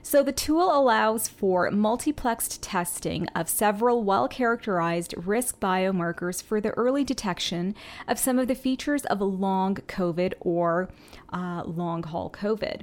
So 0.06 0.22
the 0.22 0.32
tool 0.32 0.72
allows 0.72 1.28
for 1.28 1.68
multiplexed 1.72 2.60
testing 2.62 3.28
of 3.30 3.50
several 3.50 4.04
well 4.04 4.28
characterized 4.28 5.16
risk 5.18 5.60
biomarkers 5.60 6.44
for 6.44 6.62
the 6.62 6.70
early 6.78 7.04
detection 7.04 7.74
of 8.08 8.20
some 8.20 8.38
of 8.38 8.48
the 8.48 8.54
features 8.54 9.04
of 9.06 9.20
long 9.20 9.74
COVID 9.74 10.36
or 10.40 10.90
uh, 11.34 11.64
long 11.66 12.04
haul 12.04 12.30
COVID. 12.30 12.82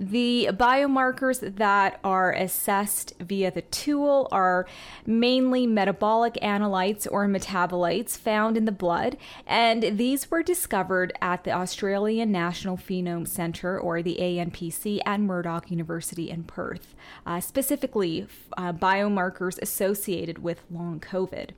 The 0.00 0.48
biomarkers 0.52 1.56
that 1.56 2.00
are 2.02 2.32
assessed 2.32 3.12
via 3.20 3.50
the 3.50 3.60
tool 3.60 4.28
are 4.32 4.66
mainly 5.04 5.66
metabolic 5.66 6.38
analytes 6.42 7.06
or 7.10 7.26
metabolites 7.26 8.16
found 8.16 8.56
in 8.56 8.64
the 8.64 8.72
blood, 8.72 9.18
and 9.46 9.98
these 9.98 10.30
were 10.30 10.42
discovered 10.42 11.12
at 11.20 11.44
the 11.44 11.52
Australian 11.52 12.32
National 12.32 12.78
Phenome 12.78 13.28
Centre 13.28 13.78
or 13.78 14.00
the 14.00 14.16
ANPC 14.18 15.00
at 15.04 15.20
Murdoch 15.20 15.70
University 15.70 16.30
in 16.30 16.44
Perth, 16.44 16.94
uh, 17.26 17.38
specifically 17.38 18.26
uh, 18.56 18.72
biomarkers 18.72 19.60
associated 19.60 20.38
with 20.38 20.62
long 20.70 20.98
COVID. 20.98 21.50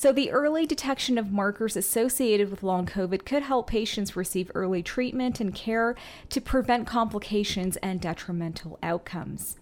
So, 0.00 0.12
the 0.12 0.30
early 0.30 0.64
detection 0.64 1.18
of 1.18 1.30
markers 1.30 1.76
associated 1.76 2.50
with 2.50 2.62
long 2.62 2.86
COVID 2.86 3.26
could 3.26 3.42
help 3.42 3.66
patients 3.66 4.16
receive 4.16 4.50
early 4.54 4.82
treatment 4.82 5.40
and 5.40 5.54
care 5.54 5.94
to 6.30 6.40
prevent 6.40 6.86
complications 6.86 7.76
and 7.82 8.00
detrimental 8.00 8.78
outcomes. 8.82 9.58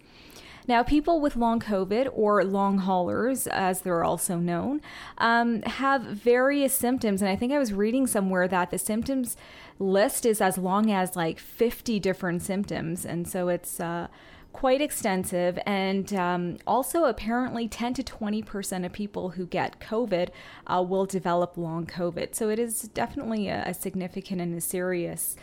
Now, 0.65 0.81
people 0.81 1.19
with 1.19 1.35
long 1.35 1.59
COVID 1.59 2.09
or 2.13 2.41
long 2.45 2.77
haulers, 2.77 3.47
as 3.47 3.81
they're 3.81 4.05
also 4.05 4.37
known, 4.37 4.79
um, 5.17 5.61
have 5.63 6.03
various 6.03 6.73
symptoms. 6.73 7.21
And 7.21 7.29
I 7.29 7.35
think 7.35 7.51
I 7.51 7.59
was 7.59 7.73
reading 7.73 8.07
somewhere 8.07 8.47
that 8.47 8.71
the 8.71 8.77
symptoms 8.77 9.35
list 9.77 10.25
is 10.25 10.39
as 10.39 10.57
long 10.57 10.89
as 10.89 11.17
like 11.17 11.37
50 11.37 11.99
different 11.99 12.43
symptoms. 12.43 13.05
And 13.05 13.27
so 13.27 13.49
it's, 13.49 13.81
uh, 13.81 14.07
quite 14.53 14.81
extensive, 14.81 15.59
and 15.65 16.13
um, 16.13 16.57
also 16.65 17.05
apparently 17.05 17.67
10 17.67 17.93
to 17.95 18.03
20 18.03 18.41
percent 18.43 18.85
of 18.85 18.91
people 18.91 19.29
who 19.29 19.45
get 19.45 19.79
COVID 19.79 20.29
uh, 20.67 20.83
will 20.87 21.05
develop 21.05 21.57
long 21.57 21.85
COVID. 21.85 22.35
So 22.35 22.49
it 22.49 22.59
is 22.59 22.83
definitely 22.83 23.47
a, 23.47 23.63
a 23.65 23.73
significant 23.73 24.41
and 24.41 24.57
a 24.57 24.61
serious. 24.61 25.35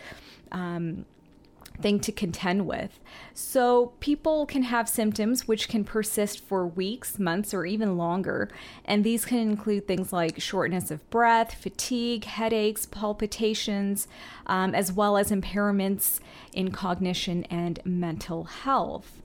Um, 0.52 1.06
thing 1.80 2.00
to 2.00 2.12
contend 2.12 2.66
with. 2.66 3.00
So, 3.34 3.92
people 4.00 4.46
can 4.46 4.64
have 4.64 4.88
symptoms 4.88 5.46
which 5.46 5.68
can 5.68 5.84
persist 5.84 6.40
for 6.40 6.66
weeks, 6.66 7.18
months, 7.18 7.52
or 7.52 7.66
even 7.66 7.96
longer. 7.96 8.48
And 8.84 9.04
these 9.04 9.24
can 9.24 9.38
include 9.38 9.86
things 9.86 10.12
like 10.12 10.40
shortness 10.40 10.90
of 10.90 11.08
breath, 11.10 11.54
fatigue, 11.54 12.24
headaches, 12.24 12.86
palpitations, 12.86 14.08
um, 14.46 14.74
as 14.74 14.92
well 14.92 15.16
as 15.16 15.30
impairments 15.30 16.20
in 16.52 16.70
cognition 16.70 17.44
and 17.44 17.80
mental 17.84 18.44
health. 18.44 19.20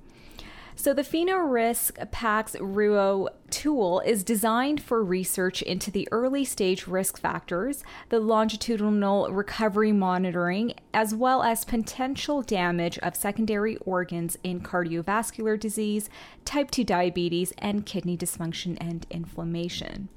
So, 0.82 0.96
the 0.96 1.04
PhenoRisk 1.04 2.10
PACS 2.10 2.56
RUO 2.56 3.28
tool 3.52 4.00
is 4.00 4.24
designed 4.24 4.82
for 4.82 5.04
research 5.04 5.62
into 5.62 5.92
the 5.92 6.08
early 6.12 6.44
stage 6.44 6.88
risk 6.88 7.20
factors, 7.20 7.84
the 8.10 8.20
longitudinal 8.20 9.30
recovery 9.30 9.92
monitoring, 9.92 10.74
as 10.92 11.14
well 11.14 11.44
as 11.44 11.66
potential 11.66 12.42
damage 12.42 12.98
of 12.98 13.16
secondary 13.16 13.78
organs 13.86 14.40
in 14.44 14.62
cardiovascular 14.62 15.60
disease, 15.60 16.10
type 16.46 16.72
2 16.72 16.84
diabetes, 16.84 17.54
and 17.60 17.86
kidney 17.86 18.18
dysfunction 18.18 18.76
and 18.82 19.06
inflammation. 19.12 20.10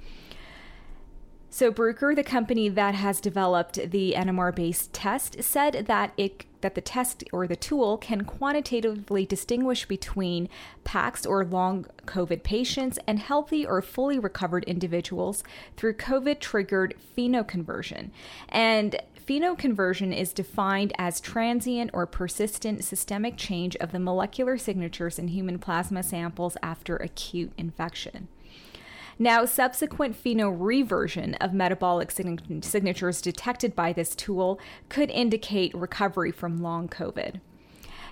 So, 1.51 1.71
Bruker, 1.71 2.17
the 2.17 2.25
company 2.25 2.71
that 2.71 2.95
has 2.95 3.21
developed 3.21 3.91
the 3.91 4.15
NMR 4.17 4.53
based 4.53 4.95
test, 4.95 5.43
said 5.43 5.85
that 5.89 6.15
it 6.17 6.47
that 6.65 6.75
the 6.75 6.81
test 6.81 7.23
or 7.31 7.47
the 7.47 7.55
tool 7.55 7.99
can 7.99 8.25
quantitatively 8.25 9.27
distinguish 9.27 9.85
between 9.85 10.49
PACS 10.83 11.27
or 11.27 11.45
long 11.45 11.85
COVID 12.07 12.43
patients 12.43 12.99
and 13.07 13.19
healthy 13.19 13.67
or 13.67 13.83
fully 13.83 14.19
recovered 14.19 14.65
individuals 14.65 15.45
through 15.77 15.93
COVID 15.93 16.41
triggered 16.41 16.95
phenoconversion. 17.15 18.09
And 18.49 18.97
phenoconversion 19.29 20.17
is 20.17 20.33
defined 20.33 20.95
as 20.97 21.21
transient 21.21 21.91
or 21.93 22.07
persistent 22.07 22.83
systemic 22.83 23.37
change 23.37 23.77
of 23.77 23.93
the 23.93 24.01
molecular 24.01 24.57
signatures 24.57 25.19
in 25.19 25.29
human 25.29 25.59
plasma 25.59 26.03
samples 26.03 26.57
after 26.63 26.97
acute 26.97 27.53
infection. 27.59 28.29
Now, 29.19 29.45
subsequent 29.45 30.23
phenoreversion 30.23 31.37
of 31.41 31.53
metabolic 31.53 32.11
signatures 32.11 33.21
detected 33.21 33.77
by 33.77 33.93
this 33.93 34.15
tool 34.15 34.59
could 34.89 35.11
indicate 35.11 35.75
recovery 35.75 36.33
from 36.33 36.63
long 36.63 36.89
COVID. 36.89 37.41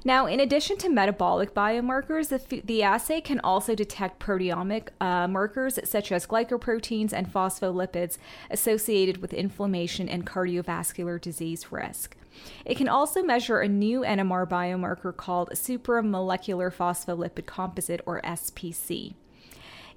Now, 0.05 0.27
in 0.27 0.41
addition 0.41 0.79
to 0.79 0.89
metabolic 0.89 1.55
biomarkers, 1.55 2.29
the, 2.29 2.61
the 2.61 2.83
assay 2.83 3.21
can 3.21 3.39
also 3.41 3.77
detect 3.77 4.19
proteomic 4.19 4.89
uh, 5.01 5.29
markers 5.29 5.79
such 5.85 6.11
as 6.11 6.27
glycoproteins 6.27 7.13
and 7.13 7.33
phospholipids 7.33 8.19
associated 8.51 9.19
with 9.19 9.33
inflammation 9.33 10.09
and 10.09 10.27
cardiovascular 10.27 11.21
disease 11.21 11.71
risk. 11.71 12.17
It 12.65 12.77
can 12.77 12.89
also 12.89 13.23
measure 13.23 13.61
a 13.61 13.69
new 13.69 14.01
NMR 14.01 14.49
biomarker 14.49 15.17
called 15.17 15.51
supramolecular 15.51 16.75
phospholipid 16.75 17.47
composite, 17.47 18.01
or 18.05 18.21
SPC. 18.23 19.15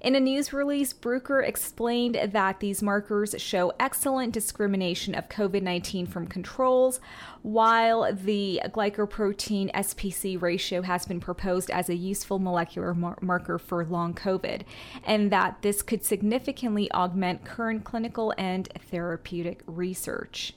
In 0.00 0.14
a 0.14 0.20
news 0.20 0.52
release, 0.52 0.92
Bruker 0.92 1.46
explained 1.46 2.18
that 2.32 2.60
these 2.60 2.82
markers 2.82 3.34
show 3.38 3.72
excellent 3.80 4.32
discrimination 4.32 5.14
of 5.14 5.28
COVID 5.28 5.62
19 5.62 6.06
from 6.06 6.26
controls, 6.26 7.00
while 7.42 8.12
the 8.12 8.60
glycoprotein 8.66 9.72
SPC 9.72 10.40
ratio 10.40 10.82
has 10.82 11.06
been 11.06 11.20
proposed 11.20 11.70
as 11.70 11.88
a 11.88 11.94
useful 11.94 12.38
molecular 12.38 12.92
mar- 12.92 13.18
marker 13.22 13.58
for 13.58 13.84
long 13.84 14.12
COVID, 14.12 14.62
and 15.04 15.32
that 15.32 15.62
this 15.62 15.82
could 15.82 16.04
significantly 16.04 16.90
augment 16.92 17.44
current 17.44 17.84
clinical 17.84 18.34
and 18.36 18.68
therapeutic 18.90 19.62
research. 19.66 20.54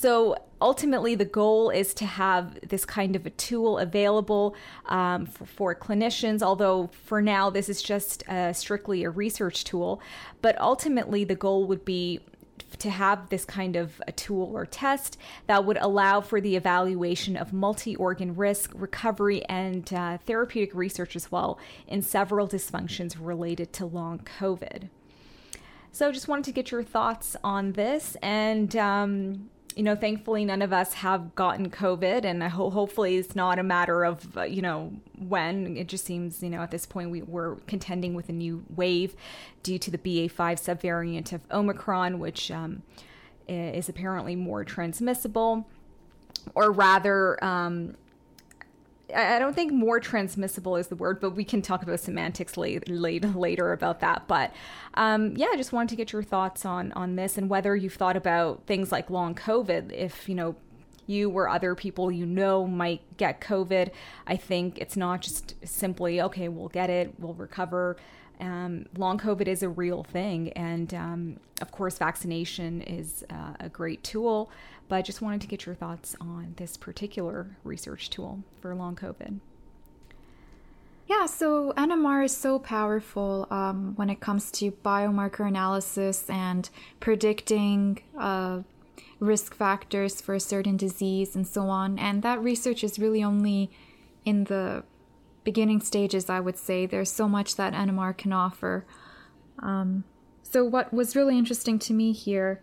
So 0.00 0.36
ultimately, 0.60 1.16
the 1.16 1.24
goal 1.24 1.70
is 1.70 1.92
to 1.94 2.06
have 2.06 2.56
this 2.68 2.84
kind 2.84 3.16
of 3.16 3.26
a 3.26 3.30
tool 3.30 3.78
available 3.78 4.54
um, 4.86 5.26
for, 5.26 5.44
for, 5.44 5.74
clinicians, 5.74 6.40
although 6.40 6.88
for 7.04 7.20
now, 7.20 7.50
this 7.50 7.68
is 7.68 7.82
just 7.82 8.22
uh, 8.28 8.52
strictly 8.52 9.02
a 9.02 9.10
research 9.10 9.64
tool. 9.64 10.00
But 10.40 10.56
ultimately, 10.60 11.24
the 11.24 11.34
goal 11.34 11.66
would 11.66 11.84
be 11.84 12.20
to 12.78 12.90
have 12.90 13.28
this 13.28 13.44
kind 13.44 13.74
of 13.74 14.00
a 14.06 14.12
tool 14.12 14.52
or 14.54 14.66
test 14.66 15.18
that 15.48 15.64
would 15.64 15.78
allow 15.78 16.20
for 16.20 16.40
the 16.40 16.54
evaluation 16.54 17.36
of 17.36 17.52
multi 17.52 17.96
organ 17.96 18.36
risk, 18.36 18.70
recovery, 18.76 19.44
and 19.46 19.92
uh, 19.92 20.18
therapeutic 20.18 20.76
research 20.76 21.16
as 21.16 21.32
well 21.32 21.58
in 21.88 22.02
several 22.02 22.46
dysfunctions 22.46 23.16
related 23.18 23.72
to 23.72 23.84
long 23.84 24.20
COVID. 24.38 24.90
So, 25.90 26.12
just 26.12 26.28
wanted 26.28 26.44
to 26.44 26.52
get 26.52 26.70
your 26.70 26.84
thoughts 26.84 27.34
on 27.42 27.72
this 27.72 28.16
and. 28.22 28.76
Um, 28.76 29.50
you 29.78 29.84
know, 29.84 29.94
thankfully, 29.94 30.44
none 30.44 30.60
of 30.60 30.72
us 30.72 30.92
have 30.94 31.36
gotten 31.36 31.70
COVID, 31.70 32.24
and 32.24 32.42
ho- 32.42 32.68
hopefully 32.68 33.16
it's 33.16 33.36
not 33.36 33.60
a 33.60 33.62
matter 33.62 34.04
of, 34.04 34.36
uh, 34.36 34.42
you 34.42 34.60
know, 34.60 34.92
when. 35.16 35.76
It 35.76 35.86
just 35.86 36.04
seems, 36.04 36.42
you 36.42 36.50
know, 36.50 36.62
at 36.62 36.72
this 36.72 36.84
point 36.84 37.12
we, 37.12 37.22
we're 37.22 37.54
contending 37.68 38.14
with 38.14 38.28
a 38.28 38.32
new 38.32 38.64
wave 38.74 39.14
due 39.62 39.78
to 39.78 39.88
the 39.88 39.98
BA5 39.98 40.32
subvariant 40.34 41.32
of 41.32 41.42
Omicron, 41.52 42.18
which 42.18 42.50
um, 42.50 42.82
is 43.46 43.88
apparently 43.88 44.34
more 44.34 44.64
transmissible, 44.64 45.64
or 46.56 46.72
rather, 46.72 47.42
um, 47.44 47.94
I 49.14 49.38
don't 49.38 49.54
think 49.54 49.72
more 49.72 50.00
transmissible 50.00 50.76
is 50.76 50.88
the 50.88 50.96
word, 50.96 51.20
but 51.20 51.30
we 51.30 51.44
can 51.44 51.62
talk 51.62 51.82
about 51.82 52.00
semantics 52.00 52.56
late, 52.56 52.88
late, 52.88 53.24
later 53.34 53.72
about 53.72 54.00
that. 54.00 54.28
But 54.28 54.52
um, 54.94 55.36
yeah, 55.36 55.46
I 55.52 55.56
just 55.56 55.72
wanted 55.72 55.90
to 55.90 55.96
get 55.96 56.12
your 56.12 56.22
thoughts 56.22 56.66
on 56.66 56.92
on 56.92 57.16
this 57.16 57.38
and 57.38 57.48
whether 57.48 57.74
you've 57.74 57.94
thought 57.94 58.16
about 58.16 58.66
things 58.66 58.92
like 58.92 59.08
long 59.08 59.34
COVID. 59.34 59.92
If 59.92 60.28
you 60.28 60.34
know 60.34 60.56
you 61.06 61.30
or 61.30 61.48
other 61.48 61.74
people 61.74 62.12
you 62.12 62.26
know 62.26 62.66
might 62.66 63.00
get 63.16 63.40
COVID, 63.40 63.90
I 64.26 64.36
think 64.36 64.78
it's 64.78 64.96
not 64.96 65.22
just 65.22 65.54
simply 65.64 66.20
okay, 66.20 66.48
we'll 66.48 66.68
get 66.68 66.90
it, 66.90 67.14
we'll 67.18 67.34
recover. 67.34 67.96
Um, 68.40 68.86
long 68.96 69.18
COVID 69.18 69.46
is 69.46 69.62
a 69.62 69.68
real 69.68 70.04
thing, 70.04 70.52
and 70.52 70.92
um, 70.94 71.40
of 71.60 71.70
course, 71.72 71.98
vaccination 71.98 72.82
is 72.82 73.24
uh, 73.30 73.54
a 73.60 73.68
great 73.68 74.02
tool. 74.04 74.50
But 74.88 74.96
I 74.96 75.02
just 75.02 75.20
wanted 75.20 75.40
to 75.42 75.46
get 75.46 75.66
your 75.66 75.74
thoughts 75.74 76.16
on 76.20 76.54
this 76.56 76.76
particular 76.76 77.56
research 77.62 78.10
tool 78.10 78.42
for 78.60 78.74
long 78.74 78.96
COVID. 78.96 79.40
Yeah, 81.08 81.24
so 81.24 81.72
NMR 81.72 82.26
is 82.26 82.36
so 82.36 82.58
powerful 82.58 83.46
um, 83.50 83.94
when 83.96 84.10
it 84.10 84.20
comes 84.20 84.50
to 84.52 84.72
biomarker 84.72 85.46
analysis 85.48 86.28
and 86.28 86.68
predicting 87.00 88.02
uh, 88.18 88.60
risk 89.18 89.54
factors 89.54 90.20
for 90.20 90.34
a 90.34 90.40
certain 90.40 90.76
disease 90.76 91.34
and 91.34 91.46
so 91.46 91.62
on. 91.62 91.98
And 91.98 92.22
that 92.22 92.42
research 92.42 92.84
is 92.84 92.98
really 92.98 93.24
only 93.24 93.70
in 94.26 94.44
the 94.44 94.84
beginning 95.48 95.80
stages, 95.80 96.28
I 96.28 96.40
would 96.40 96.58
say. 96.58 96.84
There's 96.84 97.10
so 97.10 97.26
much 97.26 97.56
that 97.56 97.72
NMR 97.72 98.14
can 98.14 98.34
offer. 98.34 98.84
Um, 99.60 100.04
so, 100.42 100.62
what 100.62 100.92
was 100.92 101.16
really 101.16 101.38
interesting 101.38 101.78
to 101.86 101.94
me 101.94 102.12
here 102.12 102.60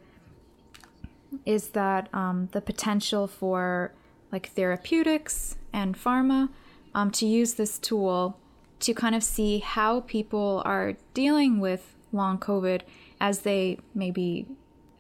is 1.48 1.70
that 1.70 2.10
um, 2.14 2.50
the 2.52 2.62
potential 2.62 3.26
for 3.26 3.92
like 4.32 4.50
therapeutics 4.50 5.56
and 5.74 5.98
pharma 5.98 6.50
um, 6.94 7.10
to 7.10 7.26
use 7.26 7.56
this 7.56 7.80
tool 7.80 8.38
to 8.82 8.94
kind 8.94 9.16
of 9.16 9.24
see 9.24 9.60
how 9.60 10.02
people 10.02 10.62
are 10.64 10.94
dealing 11.16 11.60
with 11.60 11.96
long 12.12 12.38
COVID 12.38 12.82
as 13.20 13.40
they 13.40 13.80
maybe 13.96 14.46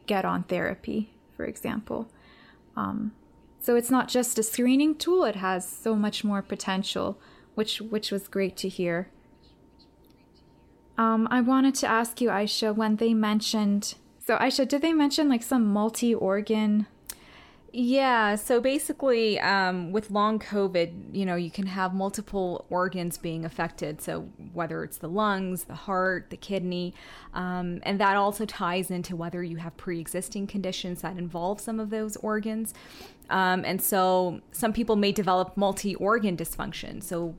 get 0.07 0.25
on 0.25 0.41
therapy, 0.41 1.11
for 1.37 1.45
example. 1.45 2.07
Um, 2.75 3.11
so 3.59 3.75
it's 3.75 3.91
not 3.91 4.07
just 4.07 4.39
a 4.39 4.43
screening 4.43 4.95
tool; 4.95 5.23
it 5.23 5.35
has 5.35 5.69
so 5.69 5.95
much 5.95 6.23
more 6.23 6.41
potential, 6.41 7.19
which 7.55 7.81
which 7.81 8.11
was 8.11 8.27
great 8.27 8.55
to 8.57 8.69
hear. 8.69 9.09
Um, 10.97 11.27
I 11.29 11.41
wanted 11.41 11.75
to 11.75 11.87
ask 11.87 12.21
you, 12.21 12.29
Aisha, 12.29 12.73
when 12.73 12.95
they 12.97 13.13
mentioned 13.13 13.95
so, 14.25 14.37
Aisha, 14.37 14.67
did 14.67 14.81
they 14.81 14.91
mention 14.91 15.29
like 15.29 15.43
some 15.43 15.65
multi 15.65 16.15
organ? 16.15 16.87
Yeah, 17.71 18.35
so 18.35 18.59
basically, 18.59 19.39
um, 19.39 19.91
with 19.91 20.09
long 20.09 20.39
COVID, 20.39 21.13
you 21.13 21.27
know, 21.27 21.35
you 21.35 21.51
can 21.51 21.67
have 21.67 21.93
multiple 21.93 22.65
organs 22.71 23.19
being 23.19 23.45
affected. 23.45 24.01
So, 24.01 24.21
whether 24.53 24.83
it's 24.83 24.97
the 24.97 25.09
lungs, 25.09 25.65
the 25.65 25.75
heart, 25.75 26.31
the 26.31 26.37
kidney, 26.37 26.95
um, 27.35 27.81
and 27.83 27.99
that 27.99 28.15
also 28.15 28.45
ties 28.45 28.89
into 28.89 29.15
whether 29.15 29.43
you 29.43 29.57
have 29.57 29.77
pre 29.77 29.99
existing 29.99 30.47
conditions 30.47 31.03
that 31.03 31.17
involve 31.17 31.59
some 31.61 31.79
of 31.79 31.91
those 31.91 32.15
organs. 32.17 32.73
Um, 33.29 33.63
and 33.63 33.79
so, 33.79 34.41
some 34.53 34.73
people 34.73 34.95
may 34.95 35.11
develop 35.11 35.55
multi 35.55 35.93
organ 35.95 36.35
dysfunction. 36.35 37.03
So, 37.03 37.35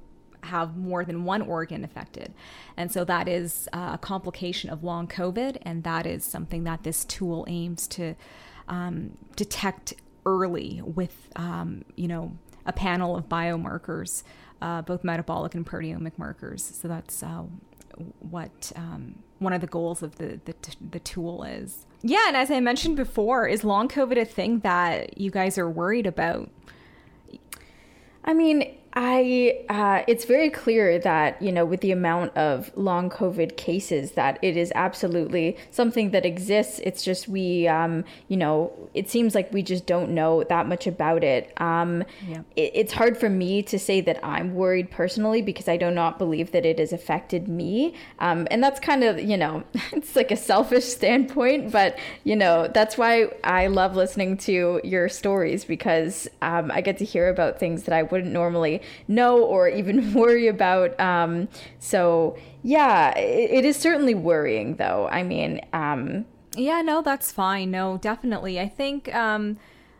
have 0.46 0.76
more 0.76 1.04
than 1.04 1.24
one 1.24 1.42
organ 1.42 1.84
affected. 1.84 2.32
And 2.76 2.90
so 2.90 3.04
that 3.04 3.28
is 3.28 3.68
uh, 3.72 3.90
a 3.94 3.98
complication 3.98 4.70
of 4.70 4.82
long 4.82 5.06
COVID, 5.06 5.58
and 5.62 5.84
that 5.84 6.06
is 6.06 6.24
something 6.24 6.64
that 6.64 6.82
this 6.82 7.04
tool 7.04 7.44
aims 7.48 7.86
to 7.88 8.14
um, 8.68 9.16
detect 9.36 9.94
early 10.24 10.80
with, 10.84 11.28
um, 11.36 11.84
you 11.96 12.08
know, 12.08 12.36
a 12.64 12.72
panel 12.72 13.16
of 13.16 13.28
biomarkers, 13.28 14.22
uh, 14.60 14.82
both 14.82 15.04
metabolic 15.04 15.54
and 15.54 15.64
proteomic 15.64 16.18
markers. 16.18 16.64
So 16.64 16.88
that's 16.88 17.22
uh, 17.22 17.44
what 18.18 18.72
um, 18.74 19.22
one 19.38 19.52
of 19.52 19.60
the 19.60 19.66
goals 19.66 20.02
of 20.02 20.16
the, 20.16 20.40
the, 20.44 20.54
the 20.90 20.98
tool 21.00 21.44
is. 21.44 21.86
Yeah, 22.02 22.28
and 22.28 22.36
as 22.36 22.50
I 22.50 22.60
mentioned 22.60 22.96
before, 22.96 23.46
is 23.46 23.64
long 23.64 23.88
COVID 23.88 24.20
a 24.20 24.24
thing 24.24 24.60
that 24.60 25.18
you 25.18 25.30
guys 25.30 25.58
are 25.58 25.70
worried 25.70 26.06
about? 26.06 26.50
I 28.24 28.34
mean, 28.34 28.75
I 28.98 29.62
uh, 29.68 30.04
it's 30.06 30.24
very 30.24 30.48
clear 30.48 30.98
that 31.00 31.40
you 31.42 31.52
know 31.52 31.66
with 31.66 31.82
the 31.82 31.92
amount 31.92 32.34
of 32.34 32.74
long 32.76 33.10
COVID 33.10 33.58
cases 33.58 34.12
that 34.12 34.38
it 34.40 34.56
is 34.56 34.72
absolutely 34.74 35.58
something 35.70 36.12
that 36.12 36.24
exists. 36.24 36.80
It's 36.82 37.04
just 37.04 37.28
we 37.28 37.68
um, 37.68 38.04
you 38.28 38.38
know 38.38 38.72
it 38.94 39.10
seems 39.10 39.34
like 39.34 39.52
we 39.52 39.62
just 39.62 39.84
don't 39.84 40.12
know 40.12 40.44
that 40.44 40.66
much 40.66 40.86
about 40.86 41.24
it. 41.24 41.52
Um, 41.60 42.04
yeah. 42.26 42.40
it. 42.56 42.72
It's 42.74 42.94
hard 42.94 43.18
for 43.18 43.28
me 43.28 43.62
to 43.64 43.78
say 43.78 44.00
that 44.00 44.18
I'm 44.24 44.54
worried 44.54 44.90
personally 44.90 45.42
because 45.42 45.68
I 45.68 45.76
do 45.76 45.90
not 45.90 46.16
believe 46.16 46.52
that 46.52 46.64
it 46.64 46.78
has 46.78 46.94
affected 46.94 47.48
me, 47.48 47.94
um, 48.20 48.48
and 48.50 48.64
that's 48.64 48.80
kind 48.80 49.04
of 49.04 49.20
you 49.20 49.36
know 49.36 49.62
it's 49.92 50.16
like 50.16 50.30
a 50.30 50.36
selfish 50.36 50.86
standpoint, 50.86 51.70
but 51.70 51.98
you 52.24 52.34
know 52.34 52.66
that's 52.68 52.96
why 52.96 53.28
I 53.44 53.66
love 53.66 53.94
listening 53.94 54.38
to 54.38 54.80
your 54.82 55.10
stories 55.10 55.66
because 55.66 56.28
um, 56.40 56.70
I 56.70 56.80
get 56.80 56.96
to 56.96 57.04
hear 57.04 57.28
about 57.28 57.60
things 57.60 57.82
that 57.82 57.94
I 57.94 58.02
wouldn't 58.02 58.32
normally 58.32 58.80
know 59.08 59.42
or 59.42 59.68
even 59.68 60.14
worry 60.14 60.48
about. 60.48 60.98
Um, 61.00 61.48
so 61.78 62.36
yeah, 62.62 63.16
it, 63.16 63.50
it 63.50 63.64
is 63.64 63.76
certainly 63.76 64.14
worrying 64.14 64.76
though. 64.76 65.08
I 65.10 65.22
mean, 65.22 65.60
um, 65.72 66.26
yeah, 66.56 66.82
no, 66.82 67.02
that's 67.02 67.30
fine. 67.30 67.70
No, 67.70 67.98
definitely. 67.98 68.58
I 68.58 68.68
think, 68.68 69.14
um, 69.14 69.58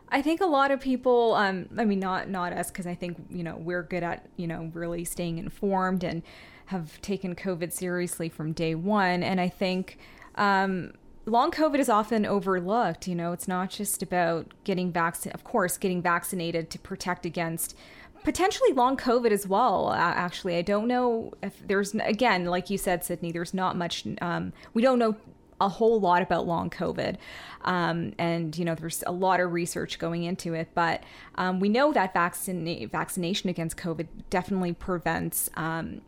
I 0.08 0.22
think 0.22 0.40
a 0.40 0.46
lot 0.46 0.70
of 0.70 0.80
people, 0.80 1.34
um, 1.34 1.68
I 1.76 1.84
mean, 1.84 1.98
not, 1.98 2.28
not 2.28 2.52
us, 2.52 2.70
cause 2.70 2.86
I 2.86 2.94
think, 2.94 3.18
you 3.28 3.42
know, 3.42 3.56
we're 3.56 3.82
good 3.82 4.02
at, 4.02 4.26
you 4.36 4.46
know, 4.46 4.70
really 4.72 5.04
staying 5.04 5.38
informed 5.38 6.02
and 6.02 6.22
have 6.66 7.00
taken 7.02 7.34
COVID 7.34 7.72
seriously 7.72 8.28
from 8.28 8.52
day 8.52 8.74
one. 8.74 9.22
And 9.22 9.40
I 9.40 9.48
think, 9.48 9.98
um, 10.36 10.92
long 11.26 11.50
COVID 11.50 11.78
is 11.78 11.88
often 11.88 12.24
overlooked. 12.24 13.06
You 13.06 13.14
know, 13.14 13.32
it's 13.32 13.48
not 13.48 13.70
just 13.70 14.02
about 14.02 14.46
getting 14.64 14.92
vaccinated, 14.92 15.34
of 15.34 15.44
course, 15.44 15.76
getting 15.76 16.00
vaccinated 16.00 16.70
to 16.70 16.78
protect 16.78 17.26
against 17.26 17.76
potentially 18.26 18.72
long 18.72 18.96
COVID 18.96 19.30
as 19.30 19.46
well. 19.46 19.92
actually, 19.92 20.56
I 20.56 20.62
don't 20.62 20.88
know 20.88 21.32
if 21.44 21.64
there's 21.64 21.94
again, 21.94 22.46
like 22.46 22.68
you 22.70 22.76
said, 22.76 23.04
Sydney. 23.04 23.30
There's 23.30 23.54
not 23.54 23.76
much. 23.76 24.04
Um, 24.20 24.52
we 24.74 24.82
don't 24.82 24.98
know 24.98 25.14
a 25.60 25.68
whole 25.68 26.00
lot 26.00 26.22
about 26.22 26.44
long 26.44 26.68
COVID. 26.68 27.18
Um, 27.64 28.14
and, 28.18 28.58
you 28.58 28.64
know, 28.64 28.74
there's 28.74 29.04
a 29.06 29.12
lot 29.12 29.38
of 29.38 29.52
research 29.52 30.00
going 30.00 30.24
into 30.24 30.54
it. 30.54 30.70
But 30.74 31.04
um, 31.36 31.60
we 31.60 31.68
know 31.68 31.92
that 31.92 32.12
vaccina- 32.12 32.90
vaccination 32.90 33.48
against 33.48 33.76
COVID 33.76 34.08
definitely 34.28 34.72
prevents. 34.72 35.48
Um, 35.54 36.00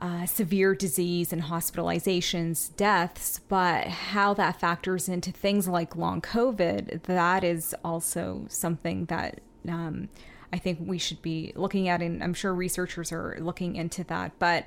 uh, 0.00 0.26
severe 0.26 0.74
disease 0.74 1.32
and 1.32 1.44
hospitalizations, 1.44 2.74
deaths, 2.76 3.40
but 3.48 3.86
how 3.86 4.34
that 4.34 4.60
factors 4.60 5.08
into 5.08 5.30
things 5.30 5.66
like 5.68 5.96
long 5.96 6.20
COVID, 6.20 7.04
that 7.04 7.44
is 7.44 7.74
also 7.84 8.44
something 8.48 9.04
that 9.06 9.40
um, 9.68 10.08
I 10.54 10.58
think 10.58 10.78
we 10.80 10.98
should 10.98 11.20
be 11.20 11.52
looking 11.56 11.88
at, 11.88 12.00
and 12.00 12.22
I'm 12.22 12.32
sure 12.32 12.54
researchers 12.54 13.10
are 13.10 13.36
looking 13.40 13.74
into 13.74 14.04
that. 14.04 14.38
But 14.38 14.66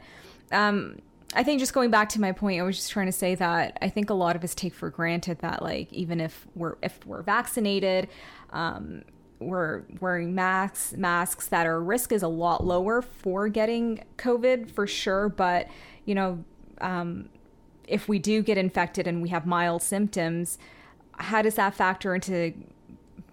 um, 0.51 0.97
I 1.33 1.43
think 1.43 1.61
just 1.61 1.71
going 1.71 1.91
back 1.91 2.09
to 2.09 2.19
my 2.19 2.33
point, 2.33 2.59
I 2.59 2.63
was 2.63 2.75
just 2.75 2.91
trying 2.91 3.05
to 3.05 3.13
say 3.13 3.35
that 3.35 3.77
I 3.81 3.87
think 3.87 4.09
a 4.09 4.13
lot 4.13 4.35
of 4.35 4.43
us 4.43 4.53
take 4.53 4.73
for 4.73 4.89
granted 4.89 5.39
that 5.39 5.61
like 5.61 5.91
even 5.93 6.19
if 6.19 6.45
we're 6.55 6.75
if 6.83 7.05
we're 7.05 7.21
vaccinated, 7.21 8.09
um, 8.49 9.05
we're 9.39 9.83
wearing 10.01 10.35
masks 10.35 10.91
masks 10.91 11.47
that 11.47 11.65
our 11.65 11.81
risk 11.81 12.11
is 12.11 12.21
a 12.21 12.27
lot 12.27 12.65
lower 12.65 13.01
for 13.01 13.47
getting 13.47 14.03
COVID 14.17 14.69
for 14.69 14.87
sure. 14.87 15.29
But 15.29 15.69
you 16.03 16.15
know, 16.15 16.43
um, 16.81 17.29
if 17.87 18.09
we 18.09 18.19
do 18.19 18.41
get 18.41 18.57
infected 18.57 19.07
and 19.07 19.21
we 19.21 19.29
have 19.29 19.45
mild 19.45 19.81
symptoms, 19.81 20.57
how 21.13 21.41
does 21.41 21.55
that 21.55 21.75
factor 21.75 22.13
into 22.13 22.53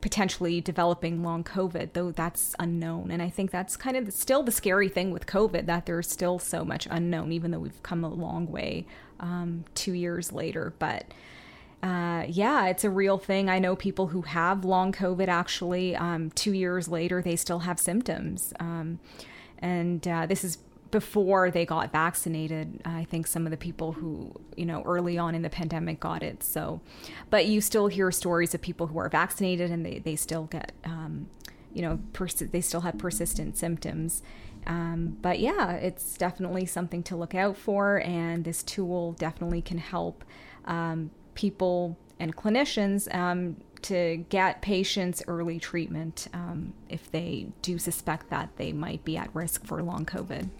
potentially 0.04 0.60
developing 0.60 1.22
long 1.22 1.42
COVID, 1.42 1.94
though 1.94 2.10
that's 2.10 2.54
unknown. 2.58 3.10
And 3.10 3.22
I 3.22 3.30
think 3.30 3.50
that's 3.50 3.74
kind 3.74 3.96
of 3.96 4.12
still 4.12 4.42
the 4.42 4.52
scary 4.52 4.90
thing 4.90 5.12
with 5.12 5.24
COVID 5.24 5.64
that 5.64 5.86
there's 5.86 6.10
still 6.10 6.38
so 6.38 6.62
much 6.62 6.86
unknown, 6.90 7.32
even 7.32 7.52
though 7.52 7.58
we've 7.58 7.82
come 7.82 8.04
a 8.04 8.10
long 8.10 8.46
way 8.52 8.86
um, 9.18 9.64
two 9.74 9.94
years 9.94 10.30
later. 10.30 10.74
But 10.78 11.06
uh, 11.82 12.26
yeah, 12.28 12.66
it's 12.66 12.84
a 12.84 12.90
real 12.90 13.16
thing. 13.16 13.48
I 13.48 13.58
know 13.58 13.74
people 13.74 14.08
who 14.08 14.20
have 14.20 14.62
long 14.62 14.92
COVID 14.92 15.28
actually, 15.28 15.96
um, 15.96 16.30
two 16.32 16.52
years 16.52 16.86
later, 16.86 17.22
they 17.22 17.36
still 17.36 17.60
have 17.60 17.80
symptoms. 17.80 18.52
Um, 18.60 18.98
and 19.58 20.06
uh, 20.06 20.26
this 20.26 20.44
is 20.44 20.58
before 20.94 21.50
they 21.50 21.66
got 21.66 21.90
vaccinated. 21.90 22.80
I 22.84 23.02
think 23.02 23.26
some 23.26 23.46
of 23.46 23.50
the 23.50 23.56
people 23.56 23.90
who, 23.90 24.32
you 24.56 24.64
know, 24.64 24.80
early 24.84 25.18
on 25.18 25.34
in 25.34 25.42
the 25.42 25.50
pandemic 25.50 25.98
got 25.98 26.22
it. 26.22 26.44
So, 26.44 26.80
but 27.30 27.46
you 27.46 27.60
still 27.60 27.88
hear 27.88 28.12
stories 28.12 28.54
of 28.54 28.60
people 28.60 28.86
who 28.86 28.98
are 29.00 29.08
vaccinated 29.08 29.72
and 29.72 29.84
they, 29.84 29.98
they 29.98 30.14
still 30.14 30.44
get, 30.44 30.70
um, 30.84 31.28
you 31.72 31.82
know, 31.82 31.98
pers- 32.12 32.34
they 32.34 32.60
still 32.60 32.82
have 32.82 32.96
persistent 32.96 33.56
symptoms. 33.56 34.22
Um, 34.68 35.18
but 35.20 35.40
yeah, 35.40 35.72
it's 35.72 36.16
definitely 36.16 36.64
something 36.64 37.02
to 37.02 37.16
look 37.16 37.34
out 37.34 37.56
for. 37.56 38.00
And 38.02 38.44
this 38.44 38.62
tool 38.62 39.14
definitely 39.14 39.62
can 39.62 39.78
help 39.78 40.22
um, 40.64 41.10
people 41.34 41.98
and 42.20 42.36
clinicians 42.36 43.12
um, 43.12 43.56
to 43.82 44.24
get 44.28 44.62
patients 44.62 45.24
early 45.26 45.58
treatment 45.58 46.28
um, 46.32 46.72
if 46.88 47.10
they 47.10 47.48
do 47.62 47.80
suspect 47.80 48.30
that 48.30 48.50
they 48.58 48.72
might 48.72 49.04
be 49.04 49.16
at 49.16 49.34
risk 49.34 49.66
for 49.66 49.82
long 49.82 50.06
COVID. 50.06 50.50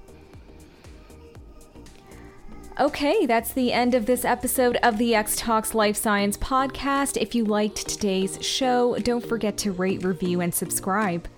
Okay, 2.80 3.24
that's 3.24 3.52
the 3.52 3.72
end 3.72 3.94
of 3.94 4.06
this 4.06 4.24
episode 4.24 4.78
of 4.82 4.98
the 4.98 5.14
X 5.14 5.36
Talks 5.36 5.76
Life 5.76 5.94
Science 5.96 6.36
podcast. 6.36 7.16
If 7.16 7.32
you 7.32 7.44
liked 7.44 7.88
today's 7.88 8.36
show, 8.44 8.98
don't 8.98 9.24
forget 9.24 9.56
to 9.58 9.70
rate, 9.70 10.02
review, 10.02 10.40
and 10.40 10.52
subscribe. 10.52 11.28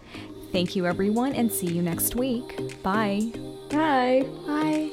Thank 0.50 0.74
you, 0.74 0.86
everyone, 0.86 1.34
and 1.34 1.52
see 1.52 1.66
you 1.66 1.82
next 1.82 2.16
week. 2.16 2.82
Bye. 2.82 3.30
Bye. 3.68 4.26
Bye. 4.46 4.90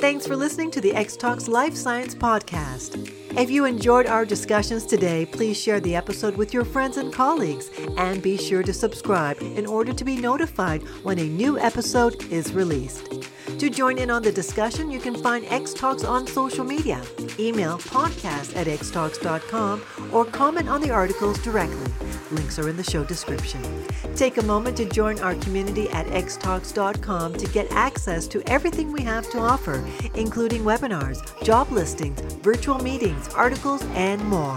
Thanks 0.00 0.26
for 0.26 0.34
listening 0.34 0.72
to 0.72 0.80
the 0.80 0.94
X 0.94 1.16
Talks 1.16 1.46
Life 1.46 1.76
Science 1.76 2.16
podcast. 2.16 3.08
If 3.38 3.48
you 3.48 3.64
enjoyed 3.64 4.06
our 4.06 4.24
discussions 4.24 4.84
today, 4.84 5.26
please 5.26 5.56
share 5.56 5.78
the 5.78 5.94
episode 5.94 6.36
with 6.36 6.52
your 6.52 6.64
friends 6.64 6.96
and 6.96 7.12
colleagues 7.12 7.70
and 7.96 8.20
be 8.20 8.36
sure 8.36 8.64
to 8.64 8.72
subscribe 8.72 9.40
in 9.40 9.66
order 9.66 9.92
to 9.92 10.04
be 10.04 10.16
notified 10.16 10.82
when 11.04 11.20
a 11.20 11.24
new 11.24 11.56
episode 11.56 12.20
is 12.32 12.52
released. 12.52 13.28
To 13.58 13.70
join 13.70 13.98
in 13.98 14.10
on 14.10 14.22
the 14.22 14.32
discussion, 14.32 14.90
you 14.90 15.00
can 15.00 15.14
find 15.14 15.44
X 15.46 15.72
Talks 15.72 16.04
on 16.04 16.26
social 16.26 16.64
media. 16.64 17.02
Email 17.38 17.78
podcast 17.78 18.56
at 18.56 18.66
xtalks.com 18.66 19.82
or 20.12 20.24
comment 20.24 20.68
on 20.68 20.80
the 20.80 20.90
articles 20.90 21.38
directly. 21.42 21.90
Links 22.30 22.58
are 22.58 22.68
in 22.68 22.76
the 22.76 22.82
show 22.82 23.04
description. 23.04 23.62
Take 24.14 24.38
a 24.38 24.42
moment 24.42 24.76
to 24.78 24.84
join 24.84 25.18
our 25.20 25.34
community 25.36 25.88
at 25.90 26.06
xtalks.com 26.06 27.34
to 27.34 27.46
get 27.48 27.70
access 27.72 28.26
to 28.28 28.42
everything 28.48 28.92
we 28.92 29.02
have 29.02 29.28
to 29.30 29.38
offer, 29.38 29.84
including 30.14 30.62
webinars, 30.62 31.20
job 31.42 31.70
listings, 31.70 32.20
virtual 32.36 32.78
meetings, 32.78 33.28
articles, 33.34 33.82
and 33.94 34.22
more. 34.24 34.56